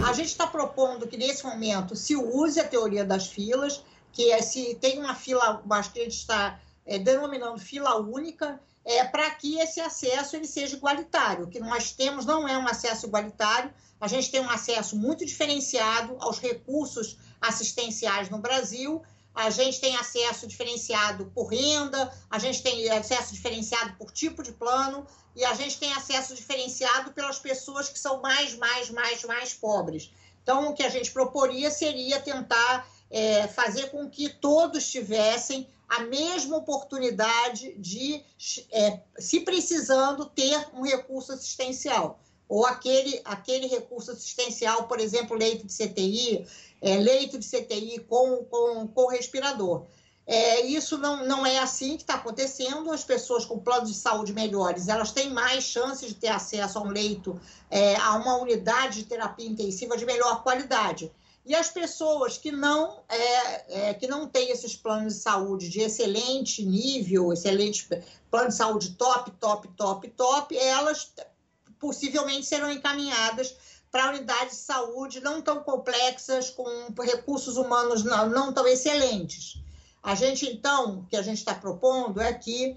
A 0.06 0.12
gente 0.12 0.28
está 0.28 0.46
propondo 0.46 1.08
que 1.08 1.16
nesse 1.16 1.44
momento 1.44 1.96
se 1.96 2.14
use 2.14 2.60
a 2.60 2.68
teoria 2.68 3.04
das 3.04 3.26
filas, 3.26 3.84
que 4.12 4.30
é 4.30 4.42
se 4.42 4.74
tem 4.76 4.98
uma 4.98 5.14
fila, 5.14 5.62
acho 5.70 5.92
que 5.92 6.00
a 6.00 6.04
gente 6.04 6.16
está 6.16 6.60
é, 6.84 6.98
denominando 6.98 7.58
fila 7.58 7.96
única, 7.96 8.60
é, 8.84 9.04
para 9.04 9.30
que 9.30 9.58
esse 9.58 9.80
acesso 9.80 10.36
ele 10.36 10.46
seja 10.46 10.76
igualitário. 10.76 11.44
O 11.44 11.48
que 11.48 11.60
nós 11.60 11.92
temos 11.92 12.24
não 12.24 12.48
é 12.48 12.56
um 12.56 12.66
acesso 12.66 13.06
igualitário, 13.06 13.72
a 14.00 14.08
gente 14.08 14.30
tem 14.30 14.40
um 14.40 14.50
acesso 14.50 14.96
muito 14.96 15.24
diferenciado 15.24 16.16
aos 16.20 16.38
recursos 16.38 17.18
assistenciais 17.40 18.30
no 18.30 18.38
Brasil, 18.38 19.02
a 19.34 19.48
gente 19.50 19.80
tem 19.80 19.96
acesso 19.96 20.46
diferenciado 20.46 21.26
por 21.34 21.46
renda, 21.46 22.12
a 22.28 22.38
gente 22.38 22.62
tem 22.62 22.90
acesso 22.90 23.32
diferenciado 23.32 23.94
por 23.96 24.10
tipo 24.10 24.42
de 24.42 24.52
plano 24.52 25.06
e 25.36 25.44
a 25.44 25.54
gente 25.54 25.78
tem 25.78 25.92
acesso 25.92 26.34
diferenciado 26.34 27.12
pelas 27.12 27.38
pessoas 27.38 27.88
que 27.88 27.98
são 27.98 28.20
mais, 28.20 28.56
mais, 28.56 28.90
mais, 28.90 29.22
mais 29.24 29.54
pobres. 29.54 30.10
Então, 30.42 30.70
o 30.70 30.74
que 30.74 30.82
a 30.82 30.88
gente 30.88 31.12
proporia 31.12 31.70
seria 31.70 32.18
tentar 32.20 32.88
é, 33.10 33.48
fazer 33.48 33.90
com 33.90 34.08
que 34.08 34.28
todos 34.28 34.88
tivessem 34.88 35.66
a 35.88 36.04
mesma 36.04 36.56
oportunidade 36.56 37.74
de, 37.76 38.22
é, 38.70 39.00
se 39.18 39.40
precisando, 39.40 40.26
ter 40.26 40.68
um 40.72 40.82
recurso 40.82 41.32
assistencial. 41.32 42.20
Ou 42.48 42.64
aquele, 42.64 43.20
aquele 43.24 43.66
recurso 43.66 44.12
assistencial, 44.12 44.86
por 44.86 45.00
exemplo, 45.00 45.36
leito 45.36 45.66
de 45.66 45.72
CTI, 45.72 46.46
é, 46.80 46.96
leito 46.96 47.38
de 47.38 47.46
CTI 47.46 47.98
com, 48.08 48.44
com, 48.44 48.86
com 48.88 49.06
respirador. 49.08 49.84
É, 50.26 50.60
isso 50.60 50.96
não, 50.96 51.26
não 51.26 51.44
é 51.44 51.58
assim 51.58 51.96
que 51.96 52.04
está 52.04 52.14
acontecendo. 52.14 52.92
As 52.92 53.02
pessoas 53.02 53.44
com 53.44 53.58
planos 53.58 53.88
de 53.88 53.96
saúde 53.96 54.32
melhores, 54.32 54.86
elas 54.86 55.10
têm 55.10 55.30
mais 55.30 55.64
chances 55.64 56.08
de 56.08 56.14
ter 56.14 56.28
acesso 56.28 56.78
a 56.78 56.82
um 56.82 56.88
leito, 56.88 57.40
é, 57.68 57.96
a 57.96 58.14
uma 58.14 58.36
unidade 58.36 59.02
de 59.02 59.08
terapia 59.08 59.48
intensiva 59.48 59.96
de 59.96 60.06
melhor 60.06 60.44
qualidade. 60.44 61.10
E 61.44 61.54
as 61.54 61.68
pessoas 61.68 62.36
que 62.36 62.52
não, 62.52 63.02
é, 63.08 63.88
é, 63.88 63.94
que 63.94 64.06
não 64.06 64.28
têm 64.28 64.50
esses 64.50 64.76
planos 64.76 65.14
de 65.14 65.20
saúde 65.20 65.68
de 65.68 65.80
excelente 65.80 66.64
nível, 66.64 67.32
excelente 67.32 67.88
plano 68.30 68.48
de 68.48 68.54
saúde 68.54 68.90
top, 68.90 69.30
top, 69.32 69.68
top, 69.68 70.08
top, 70.10 70.56
elas 70.56 71.12
possivelmente 71.78 72.46
serão 72.46 72.70
encaminhadas 72.70 73.56
para 73.90 74.10
unidades 74.10 74.58
de 74.58 74.62
saúde 74.62 75.20
não 75.20 75.42
tão 75.42 75.62
complexas, 75.62 76.50
com 76.50 76.64
recursos 77.02 77.56
humanos 77.56 78.04
não, 78.04 78.28
não 78.28 78.52
tão 78.52 78.66
excelentes. 78.66 79.58
A 80.02 80.14
gente, 80.14 80.46
então, 80.46 81.00
o 81.00 81.06
que 81.06 81.16
a 81.16 81.22
gente 81.22 81.38
está 81.38 81.54
propondo 81.54 82.20
é 82.20 82.32
que 82.32 82.76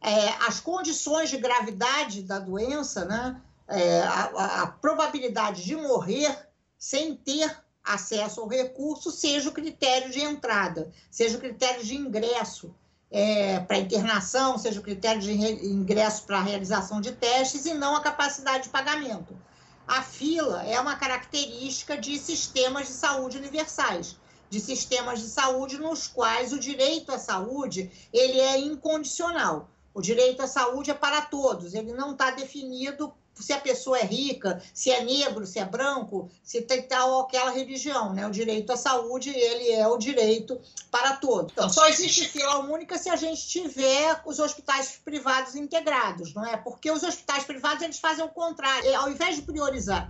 é, 0.00 0.28
as 0.46 0.60
condições 0.60 1.30
de 1.30 1.36
gravidade 1.36 2.22
da 2.22 2.38
doença, 2.38 3.04
né, 3.04 3.40
é, 3.68 4.02
a, 4.02 4.62
a 4.62 4.66
probabilidade 4.66 5.64
de 5.64 5.76
morrer 5.76 6.48
sem 6.78 7.14
ter 7.14 7.63
acesso 7.84 8.40
ao 8.40 8.48
recurso 8.48 9.10
seja 9.10 9.50
o 9.50 9.52
critério 9.52 10.10
de 10.10 10.20
entrada, 10.20 10.90
seja 11.10 11.36
o 11.36 11.40
critério 11.40 11.84
de 11.84 11.94
ingresso 11.94 12.74
é, 13.10 13.60
para 13.60 13.78
internação, 13.78 14.56
seja 14.58 14.80
o 14.80 14.82
critério 14.82 15.20
de 15.20 15.32
ingresso 15.32 16.24
para 16.24 16.40
realização 16.40 17.00
de 17.00 17.12
testes 17.12 17.66
e 17.66 17.74
não 17.74 17.94
a 17.94 18.00
capacidade 18.00 18.64
de 18.64 18.70
pagamento. 18.70 19.36
A 19.86 20.02
fila 20.02 20.64
é 20.64 20.80
uma 20.80 20.96
característica 20.96 21.96
de 21.96 22.18
sistemas 22.18 22.86
de 22.86 22.94
saúde 22.94 23.36
universais, 23.36 24.16
de 24.48 24.58
sistemas 24.58 25.20
de 25.20 25.28
saúde 25.28 25.78
nos 25.78 26.06
quais 26.06 26.52
o 26.52 26.58
direito 26.58 27.12
à 27.12 27.18
saúde 27.18 27.90
ele 28.12 28.40
é 28.40 28.58
incondicional. 28.58 29.68
O 29.92 30.00
direito 30.00 30.42
à 30.42 30.46
saúde 30.46 30.90
é 30.90 30.94
para 30.94 31.20
todos, 31.22 31.74
ele 31.74 31.92
não 31.92 32.12
está 32.12 32.30
definido 32.30 33.12
se 33.42 33.52
a 33.52 33.60
pessoa 33.60 33.98
é 33.98 34.04
rica, 34.04 34.62
se 34.72 34.90
é 34.90 35.02
negro, 35.02 35.46
se 35.46 35.58
é 35.58 35.64
branco, 35.64 36.30
se 36.42 36.62
tem 36.62 36.82
tal 36.82 37.10
ou 37.10 37.20
aquela 37.22 37.50
religião, 37.50 38.12
né? 38.12 38.26
O 38.26 38.30
direito 38.30 38.72
à 38.72 38.76
saúde, 38.76 39.30
ele 39.30 39.70
é 39.70 39.86
o 39.86 39.96
direito 39.96 40.60
para 40.90 41.16
todos. 41.16 41.52
Então, 41.52 41.68
só 41.68 41.88
existe 41.88 42.26
fila 42.26 42.58
única 42.58 42.96
se 42.98 43.08
a 43.08 43.16
gente 43.16 43.46
tiver 43.46 44.22
os 44.24 44.38
hospitais 44.38 45.00
privados 45.04 45.54
integrados, 45.54 46.32
não 46.34 46.44
é? 46.44 46.56
Porque 46.56 46.90
os 46.90 47.02
hospitais 47.02 47.44
privados, 47.44 47.82
eles 47.82 47.98
fazem 47.98 48.24
o 48.24 48.28
contrário. 48.28 48.94
Ao 48.96 49.10
invés 49.10 49.36
de 49.36 49.42
priorizar 49.42 50.08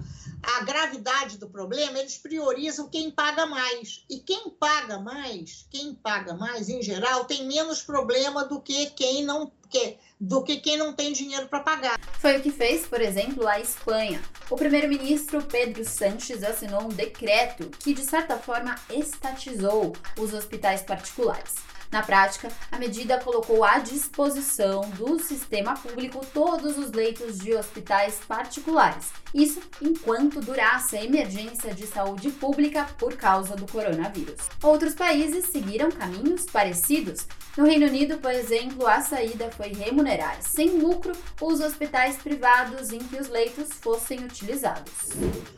a 0.56 0.64
gravidade 0.64 1.38
do 1.38 1.48
problema, 1.48 1.98
eles 1.98 2.16
priorizam 2.18 2.88
quem 2.88 3.10
paga 3.10 3.46
mais. 3.46 4.04
E 4.08 4.18
quem 4.20 4.50
paga 4.50 4.98
mais, 4.98 5.66
quem 5.70 5.94
paga 5.94 6.34
mais, 6.34 6.68
em 6.68 6.82
geral, 6.82 7.24
tem 7.24 7.46
menos 7.46 7.82
problema 7.82 8.44
do 8.44 8.60
que 8.60 8.86
quem 8.90 9.24
não 9.24 9.50
que, 9.68 9.98
do 10.20 10.42
que 10.42 10.58
quem 10.58 10.76
não 10.76 10.92
tem 10.92 11.12
dinheiro 11.12 11.48
para 11.48 11.60
pagar. 11.60 11.98
Foi 12.20 12.38
o 12.38 12.42
que 12.42 12.50
fez, 12.50 12.86
por 12.86 13.00
exemplo, 13.00 13.46
a 13.48 13.58
Espanha. 13.58 14.22
O 14.48 14.56
primeiro-ministro 14.56 15.42
Pedro 15.42 15.84
Sánchez 15.84 16.44
assinou 16.44 16.82
um 16.82 16.88
decreto 16.88 17.68
que, 17.78 17.92
de 17.92 18.04
certa 18.04 18.38
forma, 18.38 18.76
estatizou 18.88 19.92
os 20.18 20.32
hospitais 20.32 20.82
particulares. 20.82 21.54
Na 21.94 22.02
prática, 22.02 22.48
a 22.72 22.76
medida 22.76 23.20
colocou 23.20 23.62
à 23.62 23.78
disposição 23.78 24.80
do 24.98 25.20
sistema 25.20 25.74
público 25.74 26.26
todos 26.34 26.76
os 26.76 26.90
leitos 26.90 27.38
de 27.38 27.54
hospitais 27.54 28.18
particulares. 28.26 29.12
Isso 29.32 29.60
enquanto 29.80 30.40
durasse 30.40 30.96
a 30.96 31.04
emergência 31.04 31.72
de 31.72 31.86
saúde 31.86 32.32
pública 32.32 32.84
por 32.98 33.16
causa 33.16 33.54
do 33.54 33.70
coronavírus. 33.70 34.40
Outros 34.60 34.92
países 34.92 35.46
seguiram 35.52 35.88
caminhos 35.88 36.46
parecidos. 36.46 37.28
No 37.56 37.64
Reino 37.64 37.86
Unido, 37.86 38.18
por 38.18 38.32
exemplo, 38.32 38.88
a 38.88 39.00
saída 39.00 39.52
foi 39.52 39.68
remunerar 39.68 40.42
sem 40.42 40.70
lucro 40.70 41.12
os 41.40 41.60
hospitais 41.60 42.16
privados 42.16 42.90
em 42.90 42.98
que 42.98 43.20
os 43.20 43.28
leitos 43.28 43.68
fossem 43.72 44.24
utilizados. 44.24 45.10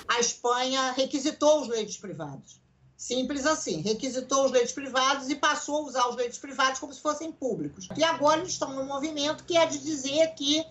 A 0.07 0.21
Espanha 0.21 0.93
requisitou 0.93 1.63
os 1.63 1.69
leitos 1.69 1.97
privados. 1.97 2.66
Simples 2.97 3.45
assim, 3.45 3.83
requisitou 3.83 4.47
os 4.47 4.53
leitos 4.53 4.73
privados 4.73 5.29
e 5.29 5.37
passou 5.37 5.79
a 5.79 5.89
usar 5.89 6.09
os 6.09 6.17
leitos 6.17 6.39
privados 6.39 6.81
como 6.81 6.93
se 6.95 7.01
fossem 7.01 7.31
públicos. 7.31 7.89
E 7.97 8.03
agora 8.03 8.41
eles 8.41 8.53
estão 8.53 8.73
no 8.73 8.85
movimento 8.85 9.45
que 9.45 9.57
é 9.57 9.67
de 9.67 9.79
dizer 9.79 10.29
que 10.35 10.65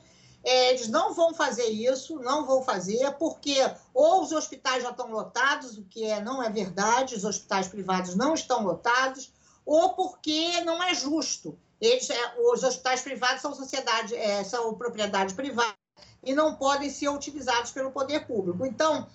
é, 0.44 0.70
eles 0.70 0.88
não 0.88 1.14
vão 1.14 1.34
fazer 1.34 1.68
isso, 1.68 2.20
não 2.20 2.46
vão 2.46 2.64
fazer, 2.64 3.12
porque 3.14 3.56
ou 3.94 4.22
os 4.22 4.32
hospitais 4.32 4.84
já 4.84 4.92
estão 4.92 5.12
lotados, 5.12 5.78
o 5.78 5.84
que 5.84 6.04
é, 6.06 6.22
não 6.22 6.42
é 6.42 6.50
verdade, 6.50 7.16
os 7.16 7.26
hospitais 7.26 7.68
privados 7.68 8.16
não 8.16 8.34
estão 8.34 8.64
lotados, 8.64 9.32
ou 9.66 9.94
porque 9.94 10.62
não 10.62 10.82
é 10.84 10.94
justo. 10.94 11.58
Eles, 11.82 12.10
é, 12.10 12.36
os 12.40 12.64
hospitais 12.64 13.02
privados 13.02 13.42
são 13.42 13.54
sociedade, 13.54 14.16
é, 14.16 14.44
são 14.44 14.74
propriedade 14.76 15.34
privada 15.34 15.76
e 16.24 16.34
não 16.34 16.56
podem 16.56 16.90
ser 16.90 17.10
utilizados 17.10 17.72
pelo 17.72 17.92
poder 17.92 18.26
público. 18.26 18.66
Então, 18.66 19.08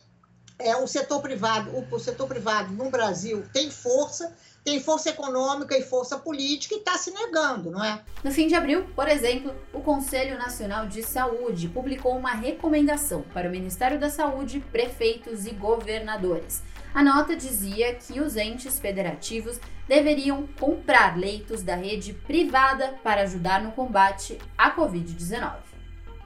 é, 0.60 0.76
o 0.76 0.86
setor 0.86 1.20
privado, 1.20 1.70
o, 1.70 1.94
o 1.94 1.98
setor 1.98 2.26
privado 2.26 2.72
no 2.72 2.90
Brasil 2.90 3.44
tem 3.52 3.70
força, 3.70 4.34
tem 4.64 4.80
força 4.80 5.10
econômica 5.10 5.76
e 5.76 5.82
força 5.82 6.18
política 6.18 6.74
e 6.74 6.78
está 6.78 6.96
se 6.98 7.10
negando, 7.10 7.70
não 7.70 7.82
é? 7.82 8.02
No 8.22 8.30
fim 8.30 8.46
de 8.46 8.54
abril, 8.54 8.86
por 8.94 9.08
exemplo, 9.08 9.54
o 9.72 9.80
Conselho 9.80 10.38
Nacional 10.38 10.86
de 10.86 11.02
Saúde 11.02 11.68
publicou 11.68 12.16
uma 12.16 12.32
recomendação 12.32 13.22
para 13.34 13.48
o 13.48 13.50
Ministério 13.50 13.98
da 13.98 14.10
Saúde, 14.10 14.60
prefeitos 14.70 15.46
e 15.46 15.50
governadores. 15.50 16.62
A 16.92 17.02
nota 17.02 17.36
dizia 17.36 17.94
que 17.94 18.20
os 18.20 18.36
entes 18.36 18.78
federativos 18.78 19.58
deveriam 19.88 20.46
comprar 20.58 21.16
leitos 21.16 21.62
da 21.62 21.74
rede 21.74 22.12
privada 22.12 22.94
para 23.02 23.22
ajudar 23.22 23.62
no 23.62 23.72
combate 23.72 24.38
à 24.58 24.74
Covid-19 24.74 25.69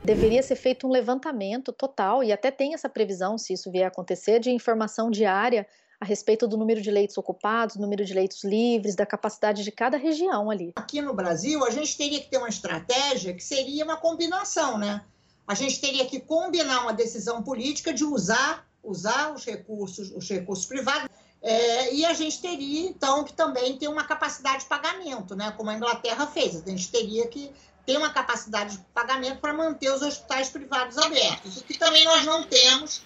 deveria 0.04 0.42
ser 0.42 0.56
feito 0.56 0.86
um 0.86 0.90
levantamento 0.90 1.72
total, 1.72 2.22
e 2.22 2.30
até 2.30 2.50
tem 2.50 2.74
essa 2.74 2.88
previsão, 2.88 3.38
se 3.38 3.54
isso 3.54 3.70
vier 3.70 3.86
a 3.86 3.88
acontecer, 3.88 4.38
de 4.38 4.50
informação 4.50 5.10
diária 5.10 5.66
a 5.98 6.04
respeito 6.04 6.46
do 6.46 6.58
número 6.58 6.82
de 6.82 6.90
leitos 6.90 7.16
ocupados, 7.16 7.76
número 7.76 8.04
de 8.04 8.12
leitos 8.12 8.44
livres, 8.44 8.94
da 8.94 9.06
capacidade 9.06 9.64
de 9.64 9.72
cada 9.72 9.96
região 9.96 10.50
ali. 10.50 10.72
Aqui 10.76 11.00
no 11.00 11.14
Brasil, 11.14 11.64
a 11.64 11.70
gente 11.70 11.96
teria 11.96 12.20
que 12.20 12.28
ter 12.28 12.36
uma 12.36 12.48
estratégia 12.48 13.32
que 13.32 13.42
seria 13.42 13.84
uma 13.84 13.96
combinação, 13.96 14.76
né? 14.76 15.02
A 15.46 15.54
gente 15.54 15.80
teria 15.80 16.04
que 16.04 16.20
combinar 16.20 16.82
uma 16.82 16.92
decisão 16.92 17.42
política 17.42 17.92
de 17.92 18.04
usar, 18.04 18.66
usar 18.82 19.32
os 19.32 19.44
recursos, 19.44 20.10
os 20.10 20.28
recursos 20.28 20.66
privados, 20.66 21.08
é, 21.40 21.94
e 21.94 22.04
a 22.04 22.12
gente 22.12 22.40
teria, 22.40 22.88
então, 22.88 23.24
que 23.24 23.32
também 23.32 23.76
ter 23.78 23.88
uma 23.88 24.04
capacidade 24.04 24.60
de 24.60 24.68
pagamento, 24.68 25.34
né? 25.34 25.52
Como 25.56 25.70
a 25.70 25.74
Inglaterra 25.74 26.26
fez. 26.26 26.56
A 26.56 26.70
gente 26.70 26.90
teria 26.90 27.26
que 27.28 27.50
tem 27.86 27.96
uma 27.96 28.10
capacidade 28.10 28.76
de 28.76 28.84
pagamento 28.94 29.40
para 29.40 29.52
manter 29.52 29.90
os 29.92 30.02
hospitais 30.02 30.48
privados 30.48 30.96
abertos, 30.98 31.58
o 31.58 31.64
que 31.64 31.78
também 31.78 32.04
nós 32.04 32.24
não 32.24 32.44
temos, 32.44 33.02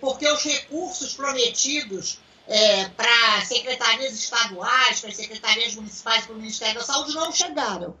porque 0.00 0.26
os 0.28 0.42
recursos 0.42 1.14
prometidos 1.14 2.20
é, 2.46 2.88
para 2.90 3.44
secretarias 3.44 4.12
estaduais, 4.14 5.00
para 5.00 5.12
secretarias 5.12 5.74
municipais, 5.74 6.26
para 6.26 6.34
o 6.34 6.38
Ministério 6.38 6.80
da 6.80 6.84
Saúde 6.84 7.14
não 7.14 7.32
chegaram. 7.32 7.96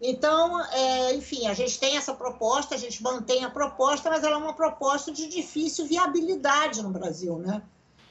Então, 0.00 0.60
é, 0.72 1.14
enfim, 1.14 1.46
a 1.46 1.54
gente 1.54 1.78
tem 1.78 1.96
essa 1.96 2.12
proposta, 2.12 2.74
a 2.74 2.78
gente 2.78 3.02
mantém 3.02 3.44
a 3.44 3.50
proposta, 3.50 4.10
mas 4.10 4.22
ela 4.22 4.34
é 4.34 4.38
uma 4.38 4.52
proposta 4.52 5.10
de 5.12 5.26
difícil 5.28 5.86
viabilidade 5.86 6.82
no 6.82 6.90
Brasil, 6.90 7.38
né? 7.38 7.62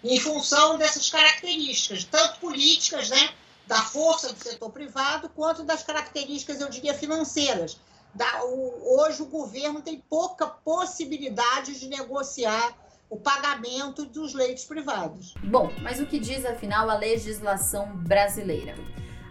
Em 0.04 0.20
função 0.20 0.78
dessas 0.78 1.10
características, 1.10 2.04
tanto 2.06 2.40
políticas, 2.40 3.10
né? 3.10 3.30
Da 3.68 3.82
força 3.82 4.34
do 4.34 4.44
setor 4.44 4.70
privado, 4.72 5.30
quanto 5.30 5.64
das 5.64 5.84
características, 5.84 6.60
eu 6.60 6.70
diria, 6.70 6.94
financeiras. 6.94 7.80
Da, 8.14 8.44
o, 8.46 9.00
hoje 9.00 9.22
o 9.22 9.26
governo 9.26 9.82
tem 9.82 10.04
pouca 10.10 10.46
possibilidade 10.48 11.80
de 11.80 11.88
negociar 11.88 12.78
o 13.10 13.18
pagamento 13.18 14.06
dos 14.06 14.34
leitos 14.34 14.66
privados. 14.66 15.34
Bom, 15.44 15.72
mas 15.82 16.00
o 16.00 16.06
que 16.06 16.20
diz 16.20 16.46
afinal 16.46 16.90
a 16.90 16.96
legislação 16.96 17.96
brasileira? 17.98 18.76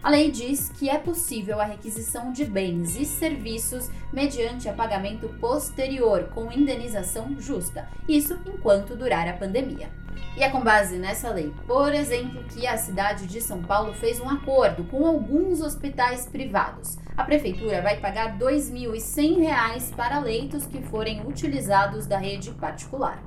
A 0.03 0.09
lei 0.09 0.29
diz 0.29 0.67
que 0.67 0.89
é 0.89 0.99
possível 0.99 1.61
a 1.61 1.63
requisição 1.63 2.33
de 2.33 2.43
bens 2.43 2.97
e 2.97 3.05
serviços 3.05 3.89
mediante 4.11 4.67
a 4.67 4.73
pagamento 4.73 5.29
posterior, 5.39 6.25
com 6.33 6.51
indenização 6.51 7.39
justa, 7.39 7.87
isso 8.05 8.37
enquanto 8.45 8.97
durar 8.97 9.29
a 9.29 9.37
pandemia. 9.37 9.89
E 10.35 10.43
é 10.43 10.49
com 10.49 10.59
base 10.59 10.97
nessa 10.97 11.29
lei, 11.29 11.53
por 11.65 11.93
exemplo, 11.93 12.43
que 12.49 12.67
a 12.67 12.77
cidade 12.77 13.27
de 13.27 13.39
São 13.39 13.63
Paulo 13.63 13.93
fez 13.93 14.19
um 14.19 14.27
acordo 14.27 14.83
com 14.83 15.07
alguns 15.07 15.61
hospitais 15.61 16.25
privados. 16.25 16.97
A 17.15 17.23
prefeitura 17.23 17.81
vai 17.81 18.01
pagar 18.01 18.33
R$ 18.33 18.43
2.100 18.43 19.95
para 19.95 20.19
leitos 20.19 20.65
que 20.65 20.81
forem 20.81 21.25
utilizados 21.25 22.05
da 22.05 22.17
rede 22.17 22.51
particular. 22.51 23.23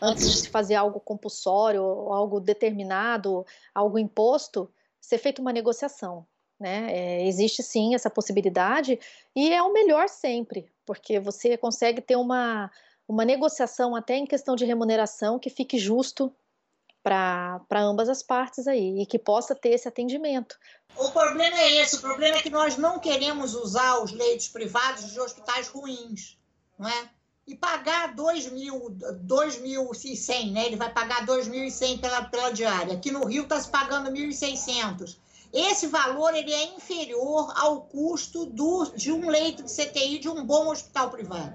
Antes 0.00 0.30
de 0.30 0.36
se 0.38 0.48
fazer 0.48 0.74
algo 0.74 0.98
compulsório, 0.98 1.82
algo 1.82 2.40
determinado, 2.40 3.44
algo 3.74 3.98
imposto, 3.98 4.70
ser 5.02 5.18
feita 5.18 5.42
uma 5.42 5.52
negociação. 5.52 6.26
né? 6.58 6.86
É, 6.92 7.26
existe 7.26 7.62
sim 7.62 7.94
essa 7.94 8.08
possibilidade 8.08 8.98
e 9.34 9.52
é 9.52 9.60
o 9.60 9.72
melhor 9.72 10.08
sempre, 10.08 10.70
porque 10.86 11.18
você 11.18 11.56
consegue 11.56 12.00
ter 12.00 12.14
uma, 12.14 12.70
uma 13.08 13.24
negociação 13.24 13.96
até 13.96 14.14
em 14.16 14.24
questão 14.24 14.54
de 14.54 14.64
remuneração 14.64 15.40
que 15.40 15.50
fique 15.50 15.76
justo 15.76 16.32
para 17.02 17.60
ambas 17.72 18.08
as 18.08 18.22
partes 18.22 18.68
aí 18.68 19.02
e 19.02 19.06
que 19.06 19.18
possa 19.18 19.56
ter 19.56 19.70
esse 19.70 19.88
atendimento. 19.88 20.56
O 20.96 21.10
problema 21.10 21.58
é 21.58 21.82
esse, 21.82 21.96
o 21.96 22.00
problema 22.00 22.36
é 22.36 22.42
que 22.42 22.50
nós 22.50 22.76
não 22.76 23.00
queremos 23.00 23.56
usar 23.56 23.98
os 23.98 24.12
leitos 24.12 24.46
privados 24.46 25.10
de 25.10 25.18
hospitais 25.18 25.66
ruins, 25.66 26.38
não 26.78 26.88
é? 26.88 27.10
E 27.52 27.54
pagar 27.54 28.14
2.100, 28.14 30.52
né? 30.52 30.64
Ele 30.64 30.76
vai 30.76 30.90
pagar 30.90 31.26
2.100 31.26 32.00
pela, 32.00 32.24
pela 32.24 32.50
diária. 32.50 32.94
Aqui 32.94 33.10
no 33.10 33.26
Rio 33.26 33.42
está 33.42 33.60
se 33.60 33.68
pagando 33.68 34.10
1.600. 34.10 35.18
Esse 35.52 35.86
valor 35.86 36.34
ele 36.34 36.50
é 36.50 36.74
inferior 36.74 37.52
ao 37.54 37.82
custo 37.82 38.46
do, 38.46 38.90
de 38.96 39.12
um 39.12 39.28
leito 39.28 39.64
de 39.64 39.70
CTI 39.70 40.18
de 40.18 40.30
um 40.30 40.46
bom 40.46 40.68
hospital 40.68 41.10
privado. 41.10 41.52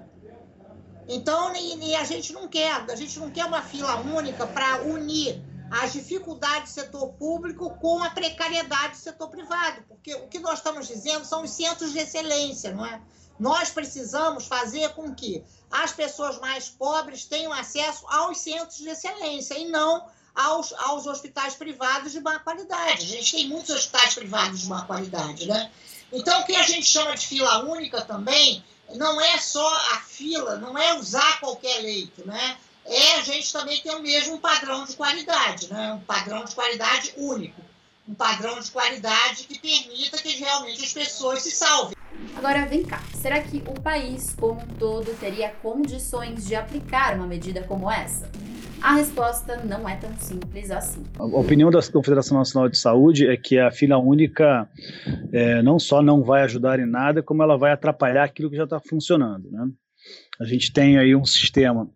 Então, 1.08 1.52
e, 1.56 1.88
e 1.88 1.96
a 1.96 2.04
gente 2.04 2.32
não 2.32 2.46
quer, 2.46 2.88
a 2.88 2.94
gente 2.94 3.18
não 3.18 3.28
quer 3.28 3.46
uma 3.46 3.60
fila 3.60 3.96
única 3.96 4.46
para 4.46 4.82
unir 4.82 5.42
as 5.68 5.92
dificuldades 5.92 6.74
do 6.74 6.80
setor 6.80 7.08
público 7.14 7.70
com 7.80 8.00
a 8.00 8.10
precariedade 8.10 8.92
do 8.92 8.98
setor 8.98 9.30
privado, 9.30 9.82
porque 9.88 10.14
o 10.14 10.28
que 10.28 10.38
nós 10.38 10.58
estamos 10.58 10.86
dizendo 10.86 11.24
são 11.24 11.42
os 11.42 11.50
centros 11.50 11.90
de 11.90 11.98
excelência, 11.98 12.72
não 12.72 12.86
é? 12.86 13.02
Nós 13.38 13.70
precisamos 13.70 14.46
fazer 14.46 14.90
com 14.90 15.14
que 15.14 15.44
as 15.70 15.92
pessoas 15.92 16.38
mais 16.38 16.68
pobres 16.68 17.24
tenham 17.24 17.52
acesso 17.52 18.06
aos 18.08 18.38
centros 18.38 18.78
de 18.78 18.88
excelência 18.88 19.58
e 19.58 19.68
não 19.68 20.06
aos, 20.34 20.72
aos 20.72 21.06
hospitais 21.06 21.54
privados 21.54 22.12
de 22.12 22.20
má 22.20 22.38
qualidade. 22.38 23.04
A 23.04 23.16
gente 23.16 23.36
tem 23.36 23.48
muitos 23.48 23.74
hospitais 23.74 24.14
privados 24.14 24.60
de 24.60 24.68
má 24.68 24.84
qualidade, 24.84 25.46
né? 25.46 25.70
Então, 26.12 26.40
o 26.40 26.44
que 26.44 26.56
a 26.56 26.62
gente 26.62 26.86
chama 26.86 27.14
de 27.14 27.26
fila 27.26 27.64
única 27.64 28.00
também 28.02 28.64
não 28.94 29.20
é 29.20 29.36
só 29.38 29.68
a 29.92 30.00
fila, 30.00 30.56
não 30.56 30.78
é 30.78 30.98
usar 30.98 31.38
qualquer 31.40 31.82
leito, 31.82 32.26
né? 32.26 32.56
É 32.84 33.16
a 33.16 33.22
gente 33.22 33.52
também 33.52 33.80
ter 33.82 33.90
o 33.90 34.00
mesmo 34.00 34.38
padrão 34.38 34.84
de 34.84 34.96
qualidade, 34.96 35.68
né? 35.68 35.92
Um 35.92 36.00
padrão 36.00 36.44
de 36.44 36.54
qualidade 36.54 37.12
único. 37.16 37.60
Um 38.08 38.14
padrão 38.14 38.58
de 38.58 38.70
qualidade 38.70 39.44
que 39.44 39.58
permita 39.58 40.16
que 40.16 40.30
realmente 40.36 40.82
as 40.82 40.92
pessoas 40.92 41.42
se 41.42 41.50
salvem. 41.50 41.94
Agora 42.34 42.64
vem 42.64 42.82
cá, 42.82 43.02
será 43.18 43.42
que 43.42 43.62
o 43.66 43.80
país 43.80 44.34
como 44.38 44.60
um 44.60 44.66
todo 44.78 45.18
teria 45.18 45.50
condições 45.50 46.46
de 46.46 46.54
aplicar 46.54 47.16
uma 47.16 47.26
medida 47.26 47.62
como 47.64 47.90
essa? 47.90 48.30
A 48.80 48.94
resposta 48.94 49.56
não 49.64 49.88
é 49.88 49.96
tão 49.96 50.14
simples 50.18 50.70
assim. 50.70 51.02
A 51.18 51.24
opinião 51.24 51.68
da 51.68 51.82
Confederação 51.82 52.38
Nacional 52.38 52.68
de 52.68 52.78
Saúde 52.78 53.26
é 53.26 53.36
que 53.36 53.58
a 53.58 53.72
fila 53.72 53.98
única 53.98 54.68
é, 55.32 55.60
não 55.62 55.80
só 55.80 56.00
não 56.00 56.22
vai 56.22 56.42
ajudar 56.42 56.78
em 56.78 56.86
nada, 56.86 57.20
como 57.20 57.42
ela 57.42 57.58
vai 57.58 57.72
atrapalhar 57.72 58.22
aquilo 58.22 58.48
que 58.48 58.56
já 58.56 58.64
está 58.64 58.78
funcionando. 58.78 59.50
Né? 59.50 59.68
A 60.40 60.44
gente 60.44 60.72
tem 60.72 60.96
aí 60.96 61.16
um 61.16 61.24
sistema 61.24 61.90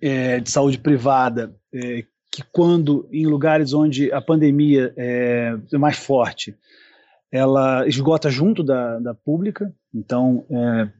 é, 0.00 0.40
de 0.40 0.50
saúde 0.50 0.78
privada 0.78 1.54
é, 1.74 2.04
que, 2.32 2.42
quando 2.50 3.06
em 3.12 3.26
lugares 3.26 3.74
onde 3.74 4.10
a 4.10 4.22
pandemia 4.22 4.94
é, 4.96 5.58
é 5.70 5.78
mais 5.78 5.98
forte, 5.98 6.56
ela 7.30 7.86
esgota 7.86 8.30
junto 8.30 8.62
da, 8.62 8.98
da 8.98 9.14
pública, 9.14 9.74
então 9.94 10.46
é, 10.50 10.90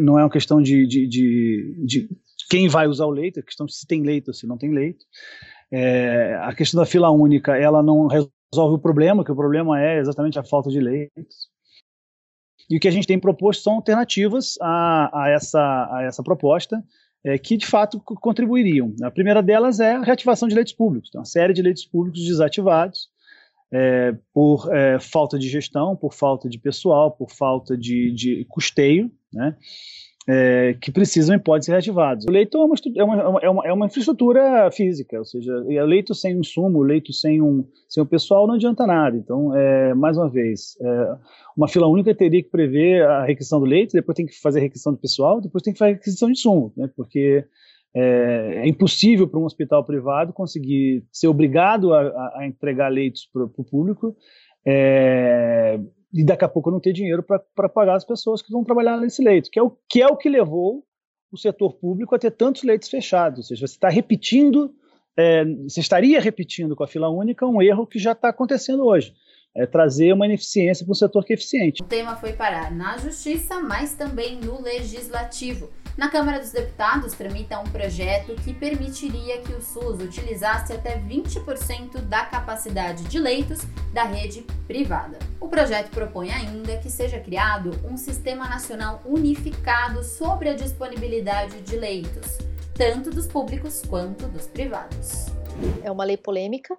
não 0.00 0.18
é 0.18 0.22
uma 0.22 0.30
questão 0.30 0.62
de, 0.62 0.86
de, 0.86 1.06
de, 1.06 1.84
de 1.84 2.08
quem 2.48 2.68
vai 2.68 2.86
usar 2.86 3.06
o 3.06 3.10
leito, 3.10 3.40
a 3.40 3.42
questão 3.42 3.66
se 3.68 3.86
tem 3.86 4.02
leito 4.02 4.28
ou 4.28 4.34
se 4.34 4.46
não 4.46 4.56
tem 4.56 4.72
leito. 4.72 5.04
É, 5.70 6.38
a 6.42 6.54
questão 6.54 6.80
da 6.80 6.86
fila 6.86 7.10
única, 7.10 7.56
ela 7.56 7.82
não 7.82 8.06
resolve 8.06 8.76
o 8.76 8.78
problema, 8.78 9.24
que 9.24 9.32
o 9.32 9.36
problema 9.36 9.80
é 9.80 9.98
exatamente 9.98 10.38
a 10.38 10.44
falta 10.44 10.70
de 10.70 10.80
leitos. 10.80 11.48
E 12.68 12.76
o 12.76 12.80
que 12.80 12.88
a 12.88 12.90
gente 12.90 13.06
tem 13.06 13.18
proposto 13.18 13.62
são 13.62 13.74
alternativas 13.74 14.54
a, 14.60 15.24
a, 15.24 15.30
essa, 15.30 15.60
a 15.60 16.02
essa 16.04 16.22
proposta, 16.22 16.82
é, 17.24 17.38
que 17.38 17.56
de 17.56 17.66
fato 17.66 18.00
contribuiriam. 18.00 18.94
A 19.02 19.10
primeira 19.10 19.42
delas 19.42 19.80
é 19.80 19.92
a 19.92 20.02
reativação 20.02 20.48
de 20.48 20.54
leitos 20.54 20.72
públicos, 20.72 21.08
então, 21.08 21.20
uma 21.20 21.26
série 21.26 21.52
de 21.52 21.62
leitos 21.62 21.84
públicos 21.84 22.24
desativados 22.24 23.08
é, 23.72 24.14
por 24.32 24.68
é, 24.72 24.98
falta 24.98 25.38
de 25.38 25.48
gestão, 25.48 25.96
por 25.96 26.12
falta 26.14 26.48
de 26.48 26.58
pessoal, 26.58 27.10
por 27.10 27.30
falta 27.30 27.76
de, 27.76 28.12
de 28.12 28.44
custeio, 28.48 29.10
né? 29.32 29.56
é, 30.28 30.76
que 30.80 30.90
precisam 30.90 31.36
e 31.36 31.38
podem 31.38 31.62
ser 31.62 31.72
reativados. 31.72 32.26
O 32.26 32.30
leito 32.30 32.58
é 32.58 32.60
uma, 32.64 32.74
é 32.96 33.04
uma, 33.04 33.40
é 33.40 33.50
uma, 33.50 33.66
é 33.68 33.72
uma 33.72 33.86
infraestrutura 33.86 34.70
física, 34.72 35.18
ou 35.18 35.24
seja, 35.24 35.54
leito 35.84 36.14
sem 36.14 36.36
insumo, 36.36 36.82
leito 36.82 37.12
sem 37.12 37.40
um, 37.40 37.64
sem 37.88 38.02
o 38.02 38.06
pessoal 38.06 38.46
não 38.46 38.54
adianta 38.54 38.86
nada. 38.86 39.16
Então, 39.16 39.54
é, 39.54 39.94
mais 39.94 40.18
uma 40.18 40.28
vez, 40.28 40.76
é, 40.80 41.16
uma 41.56 41.68
fila 41.68 41.86
única 41.86 42.14
teria 42.14 42.42
que 42.42 42.50
prever 42.50 43.06
a 43.06 43.24
requisição 43.24 43.60
do 43.60 43.66
leito, 43.66 43.92
depois 43.92 44.16
tem 44.16 44.26
que 44.26 44.38
fazer 44.40 44.58
a 44.58 44.62
requisição 44.62 44.92
do 44.92 44.98
pessoal, 44.98 45.40
depois 45.40 45.62
tem 45.62 45.72
que 45.72 45.78
fazer 45.78 45.92
a 45.92 45.94
requisição 45.94 46.28
de 46.28 46.32
insumo, 46.32 46.72
né, 46.76 46.90
porque 46.96 47.44
é, 47.98 48.64
é 48.64 48.68
impossível 48.68 49.26
para 49.26 49.40
um 49.40 49.44
hospital 49.44 49.82
privado 49.82 50.30
conseguir 50.30 51.02
ser 51.10 51.28
obrigado 51.28 51.94
a, 51.94 52.00
a 52.36 52.46
entregar 52.46 52.90
leitos 52.90 53.26
para 53.32 53.44
o 53.44 53.64
público 53.64 54.14
é, 54.66 55.80
e 56.12 56.22
daqui 56.22 56.44
a 56.44 56.48
pouco 56.48 56.70
não 56.70 56.78
ter 56.78 56.92
dinheiro 56.92 57.22
para 57.22 57.68
pagar 57.70 57.96
as 57.96 58.04
pessoas 58.04 58.42
que 58.42 58.52
vão 58.52 58.62
trabalhar 58.62 58.98
nesse 58.98 59.22
leito, 59.22 59.50
que 59.50 59.58
é, 59.58 59.62
o, 59.62 59.70
que 59.88 60.02
é 60.02 60.06
o 60.06 60.16
que 60.16 60.28
levou 60.28 60.84
o 61.32 61.38
setor 61.38 61.72
público 61.74 62.14
a 62.14 62.18
ter 62.18 62.32
tantos 62.32 62.64
leitos 62.64 62.90
fechados. 62.90 63.38
Ou 63.38 63.44
seja, 63.44 63.66
você 63.66 63.74
está 63.74 63.88
repetindo, 63.88 64.74
é, 65.16 65.44
você 65.62 65.80
estaria 65.80 66.20
repetindo 66.20 66.76
com 66.76 66.84
a 66.84 66.88
fila 66.88 67.08
única 67.08 67.46
um 67.46 67.62
erro 67.62 67.86
que 67.86 67.98
já 67.98 68.12
está 68.12 68.28
acontecendo 68.28 68.84
hoje. 68.84 69.14
É 69.56 69.64
trazer 69.64 70.12
uma 70.12 70.26
ineficiência 70.26 70.84
para 70.84 70.92
um 70.92 70.94
setor 70.94 71.24
que 71.24 71.32
é 71.32 71.34
eficiente. 71.34 71.82
O 71.82 71.86
tema 71.86 72.14
foi 72.16 72.34
parar 72.34 72.70
na 72.70 72.98
Justiça, 72.98 73.58
mas 73.58 73.94
também 73.94 74.36
no 74.36 74.60
Legislativo. 74.60 75.70
Na 75.96 76.10
Câmara 76.10 76.38
dos 76.38 76.52
Deputados 76.52 77.14
tramita 77.14 77.58
um 77.58 77.64
projeto 77.64 78.34
que 78.42 78.52
permitiria 78.52 79.40
que 79.40 79.54
o 79.54 79.62
SUS 79.62 79.98
utilizasse 80.02 80.74
até 80.74 80.98
20% 80.98 82.02
da 82.02 82.26
capacidade 82.26 83.04
de 83.04 83.18
leitos 83.18 83.62
da 83.94 84.04
rede 84.04 84.44
privada. 84.66 85.18
O 85.40 85.48
projeto 85.48 85.88
propõe 85.88 86.30
ainda 86.30 86.76
que 86.76 86.90
seja 86.90 87.18
criado 87.18 87.70
um 87.90 87.96
sistema 87.96 88.46
nacional 88.46 89.00
unificado 89.06 90.04
sobre 90.04 90.50
a 90.50 90.54
disponibilidade 90.54 91.62
de 91.62 91.76
leitos, 91.78 92.36
tanto 92.74 93.08
dos 93.08 93.26
públicos 93.26 93.80
quanto 93.88 94.28
dos 94.28 94.46
privados. 94.46 95.28
É 95.82 95.90
uma 95.90 96.04
lei 96.04 96.18
polêmica 96.18 96.76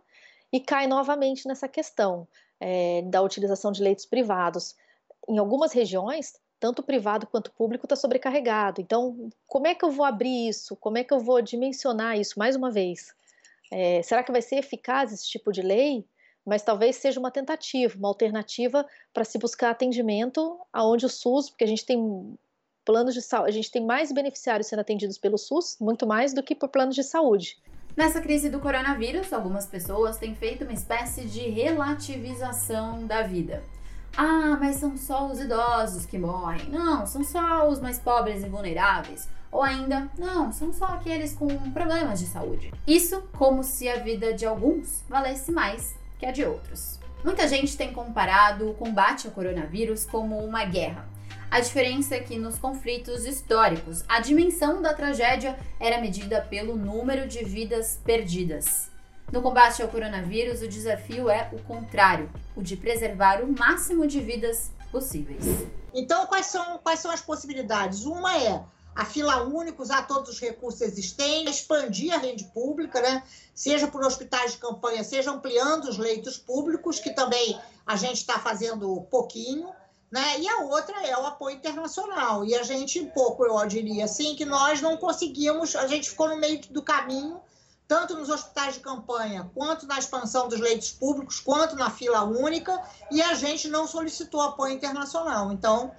e 0.53 0.59
cai 0.59 0.85
novamente 0.85 1.47
nessa 1.47 1.67
questão 1.67 2.27
é, 2.59 3.01
da 3.03 3.21
utilização 3.21 3.71
de 3.71 3.81
leitos 3.81 4.05
privados. 4.05 4.75
Em 5.27 5.37
algumas 5.37 5.73
regiões, 5.73 6.33
tanto 6.59 6.81
privado 6.81 7.27
quanto 7.27 7.51
público 7.51 7.85
está 7.85 7.95
sobrecarregado. 7.95 8.81
Então, 8.81 9.29
como 9.45 9.67
é 9.67 9.75
que 9.75 9.85
eu 9.85 9.91
vou 9.91 10.05
abrir 10.05 10.49
isso? 10.49 10.75
Como 10.75 10.97
é 10.97 11.03
que 11.03 11.13
eu 11.13 11.19
vou 11.19 11.41
dimensionar 11.41 12.19
isso 12.19 12.37
mais 12.37 12.55
uma 12.55 12.71
vez? 12.71 13.13
É, 13.71 14.01
será 14.01 14.23
que 14.23 14.31
vai 14.31 14.41
ser 14.41 14.57
eficaz 14.57 15.11
esse 15.11 15.27
tipo 15.27 15.51
de 15.51 15.61
lei? 15.61 16.05
Mas 16.45 16.63
talvez 16.63 16.95
seja 16.95 17.19
uma 17.19 17.29
tentativa, 17.29 17.97
uma 17.97 18.07
alternativa 18.07 18.85
para 19.13 19.25
se 19.25 19.37
buscar 19.37 19.71
atendimento 19.71 20.57
aonde 20.71 21.05
o 21.05 21.09
SUS, 21.09 21.49
porque 21.49 21.65
a 21.65 21.67
gente 21.67 21.85
tem 21.85 22.37
planos 22.85 23.13
de 23.13 23.21
saúde, 23.21 23.49
a 23.49 23.53
gente 23.53 23.69
tem 23.69 23.85
mais 23.85 24.13
beneficiários 24.13 24.67
sendo 24.67 24.79
atendidos 24.79 25.17
pelo 25.17 25.37
SUS, 25.37 25.75
muito 25.79 26.07
mais 26.07 26.33
do 26.33 26.41
que 26.41 26.55
por 26.55 26.69
planos 26.69 26.95
de 26.95 27.03
saúde. 27.03 27.57
Nessa 27.97 28.21
crise 28.21 28.47
do 28.47 28.59
coronavírus, 28.59 29.33
algumas 29.33 29.65
pessoas 29.65 30.17
têm 30.17 30.35
feito 30.35 30.63
uma 30.63 30.71
espécie 30.71 31.25
de 31.25 31.49
relativização 31.49 33.07
da 33.07 33.23
vida. 33.23 33.63
Ah, 34.15 34.55
mas 34.59 34.75
são 34.75 34.95
só 34.95 35.25
os 35.25 35.41
idosos 35.41 36.05
que 36.05 36.19
morrem. 36.19 36.69
Não, 36.69 37.07
são 37.07 37.23
só 37.23 37.67
os 37.67 37.79
mais 37.79 37.97
pobres 37.97 38.43
e 38.43 38.49
vulneráveis. 38.49 39.27
Ou 39.51 39.63
ainda, 39.63 40.07
não, 40.15 40.51
são 40.51 40.71
só 40.71 40.85
aqueles 40.85 41.33
com 41.33 41.47
problemas 41.71 42.19
de 42.19 42.27
saúde. 42.27 42.71
Isso 42.85 43.23
como 43.35 43.63
se 43.63 43.89
a 43.89 43.97
vida 43.97 44.31
de 44.31 44.45
alguns 44.45 45.03
valesse 45.09 45.51
mais 45.51 45.95
que 46.19 46.25
a 46.27 46.31
de 46.31 46.45
outros. 46.45 46.99
Muita 47.23 47.47
gente 47.47 47.75
tem 47.75 47.91
comparado 47.91 48.69
o 48.69 48.75
combate 48.75 49.25
ao 49.25 49.33
coronavírus 49.33 50.05
como 50.05 50.37
uma 50.37 50.63
guerra. 50.65 51.09
A 51.49 51.61
diferença 51.61 52.15
é 52.15 52.19
que 52.19 52.37
nos 52.37 52.59
conflitos 52.59 53.25
históricos, 53.25 54.03
a 54.07 54.19
dimensão 54.19 54.81
da 54.81 54.93
tragédia 54.93 55.57
era 55.79 56.01
medida 56.01 56.41
pelo 56.41 56.75
número 56.75 57.25
de 57.25 57.43
vidas 57.43 57.99
perdidas. 58.03 58.91
No 59.31 59.41
combate 59.41 59.81
ao 59.81 59.87
coronavírus, 59.87 60.61
o 60.61 60.67
desafio 60.67 61.29
é 61.29 61.49
o 61.53 61.61
contrário, 61.63 62.29
o 62.55 62.61
de 62.61 62.75
preservar 62.75 63.41
o 63.41 63.57
máximo 63.57 64.05
de 64.05 64.19
vidas 64.19 64.71
possíveis. 64.91 65.43
Então, 65.93 66.27
quais 66.27 66.47
são, 66.47 66.79
quais 66.79 66.99
são 66.99 67.11
as 67.11 67.21
possibilidades? 67.21 68.05
Uma 68.05 68.37
é 68.37 68.63
a 68.93 69.05
fila 69.05 69.43
única, 69.43 69.81
usar 69.81 70.07
todos 70.07 70.29
os 70.31 70.39
recursos 70.39 70.81
existentes, 70.81 71.57
expandir 71.57 72.13
a 72.13 72.17
rede 72.17 72.43
pública, 72.45 72.99
né? 72.99 73.23
seja 73.53 73.87
por 73.87 74.03
hospitais 74.03 74.53
de 74.53 74.57
campanha, 74.57 75.03
seja 75.03 75.31
ampliando 75.31 75.85
os 75.85 75.97
leitos 75.97 76.37
públicos, 76.37 76.99
que 76.99 77.11
também 77.11 77.59
a 77.85 77.95
gente 77.95 78.17
está 78.17 78.37
fazendo 78.37 79.01
pouquinho. 79.09 79.69
Né? 80.09 80.39
E 80.39 80.47
a 80.47 80.59
outra 80.61 81.05
é 81.05 81.17
o 81.17 81.25
apoio 81.25 81.57
internacional. 81.57 82.45
E 82.45 82.55
a 82.55 82.63
gente, 82.63 82.99
um 82.99 83.09
pouco, 83.09 83.45
eu 83.45 83.65
diria 83.67 84.05
assim, 84.05 84.35
que 84.35 84.45
nós 84.45 84.81
não 84.81 84.95
conseguimos, 84.97 85.75
a 85.75 85.87
gente 85.87 86.09
ficou 86.09 86.29
no 86.29 86.37
meio 86.37 86.61
do 86.69 86.81
caminho 86.81 87.41
tanto 87.87 88.15
nos 88.15 88.29
hospitais 88.29 88.73
de 88.73 88.81
campanha, 88.81 89.49
quanto 89.55 89.87
na 89.87 89.97
expansão 89.97 90.49
dos 90.49 90.59
leitos 90.59 90.91
públicos, 90.91 91.39
quanto 91.39 91.75
na 91.75 91.89
fila 91.89 92.23
única, 92.23 92.81
e 93.09 93.21
a 93.21 93.33
gente 93.33 93.69
não 93.69 93.87
solicitou 93.87 94.41
apoio 94.41 94.73
internacional. 94.73 95.51
Então, 95.53 95.91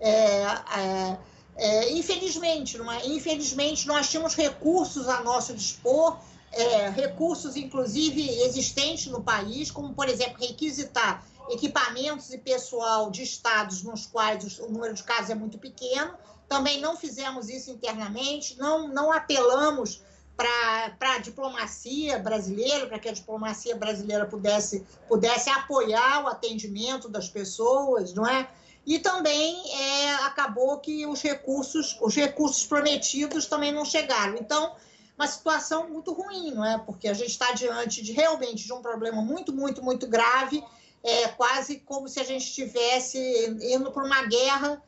é, 0.00 0.42
é, 0.42 1.18
é, 1.56 1.92
infelizmente, 1.92 2.80
é? 2.80 3.06
infelizmente, 3.06 3.86
nós 3.86 4.08
tínhamos 4.08 4.34
recursos 4.34 5.06
a 5.06 5.22
nosso 5.22 5.52
dispor, 5.52 6.16
é, 6.50 6.88
recursos, 6.88 7.56
inclusive, 7.56 8.26
existentes 8.40 9.06
no 9.06 9.22
país, 9.22 9.70
como, 9.70 9.92
por 9.92 10.08
exemplo, 10.08 10.40
requisitar 10.40 11.22
equipamentos 11.50 12.32
e 12.32 12.38
pessoal 12.38 13.10
de 13.10 13.22
estados 13.22 13.82
nos 13.82 14.06
quais 14.06 14.58
o 14.58 14.70
número 14.70 14.94
de 14.94 15.02
casos 15.02 15.30
é 15.30 15.34
muito 15.34 15.58
pequeno. 15.58 16.14
Também 16.48 16.80
não 16.80 16.96
fizemos 16.96 17.48
isso 17.48 17.70
internamente, 17.70 18.58
não, 18.58 18.88
não 18.88 19.12
apelamos 19.12 20.02
para 20.36 21.14
a 21.14 21.18
diplomacia 21.18 22.18
brasileira, 22.18 22.86
para 22.86 22.98
que 22.98 23.08
a 23.08 23.12
diplomacia 23.12 23.76
brasileira 23.76 24.26
pudesse, 24.26 24.84
pudesse 25.08 25.48
apoiar 25.48 26.24
o 26.24 26.28
atendimento 26.28 27.08
das 27.08 27.28
pessoas, 27.28 28.12
não 28.12 28.26
é? 28.26 28.48
E 28.86 28.98
também 28.98 29.62
é, 29.72 30.14
acabou 30.26 30.78
que 30.78 31.06
os 31.06 31.22
recursos, 31.22 31.96
os 32.02 32.14
recursos 32.14 32.66
prometidos 32.66 33.46
também 33.46 33.72
não 33.72 33.84
chegaram. 33.84 34.36
Então, 34.36 34.74
uma 35.16 35.26
situação 35.26 35.88
muito 35.88 36.12
ruim, 36.12 36.50
não 36.50 36.64
é? 36.64 36.78
Porque 36.78 37.08
a 37.08 37.14
gente 37.14 37.30
está 37.30 37.52
diante 37.52 38.02
de 38.02 38.12
realmente 38.12 38.66
de 38.66 38.72
um 38.72 38.82
problema 38.82 39.22
muito, 39.22 39.52
muito, 39.52 39.82
muito 39.82 40.06
grave, 40.06 40.62
é 41.04 41.28
quase 41.28 41.80
como 41.80 42.08
se 42.08 42.18
a 42.18 42.24
gente 42.24 42.44
estivesse 42.44 43.18
indo 43.60 43.92
para 43.92 44.02
uma 44.02 44.26
guerra 44.26 44.82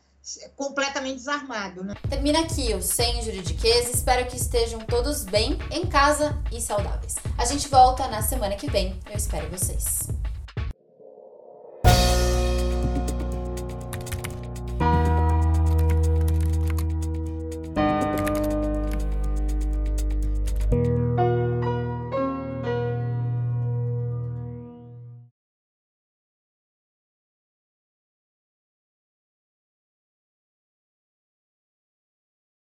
completamente 0.57 1.17
desarmado. 1.17 1.85
Né? 1.85 1.95
Termina 2.09 2.41
aqui 2.41 2.75
o 2.75 2.83
Sem 2.83 3.23
Juridiquês. 3.23 3.91
Espero 3.91 4.27
que 4.27 4.37
estejam 4.37 4.81
todos 4.81 5.23
bem, 5.25 5.59
em 5.71 5.87
casa 5.87 6.43
e 6.51 6.61
saudáveis. 6.61 7.17
A 7.39 7.45
gente 7.45 7.69
volta 7.69 8.09
na 8.09 8.23
semana 8.23 8.57
que 8.57 8.69
vem. 8.69 8.99
Eu 9.09 9.17
espero 9.17 9.49
vocês. 9.51 10.09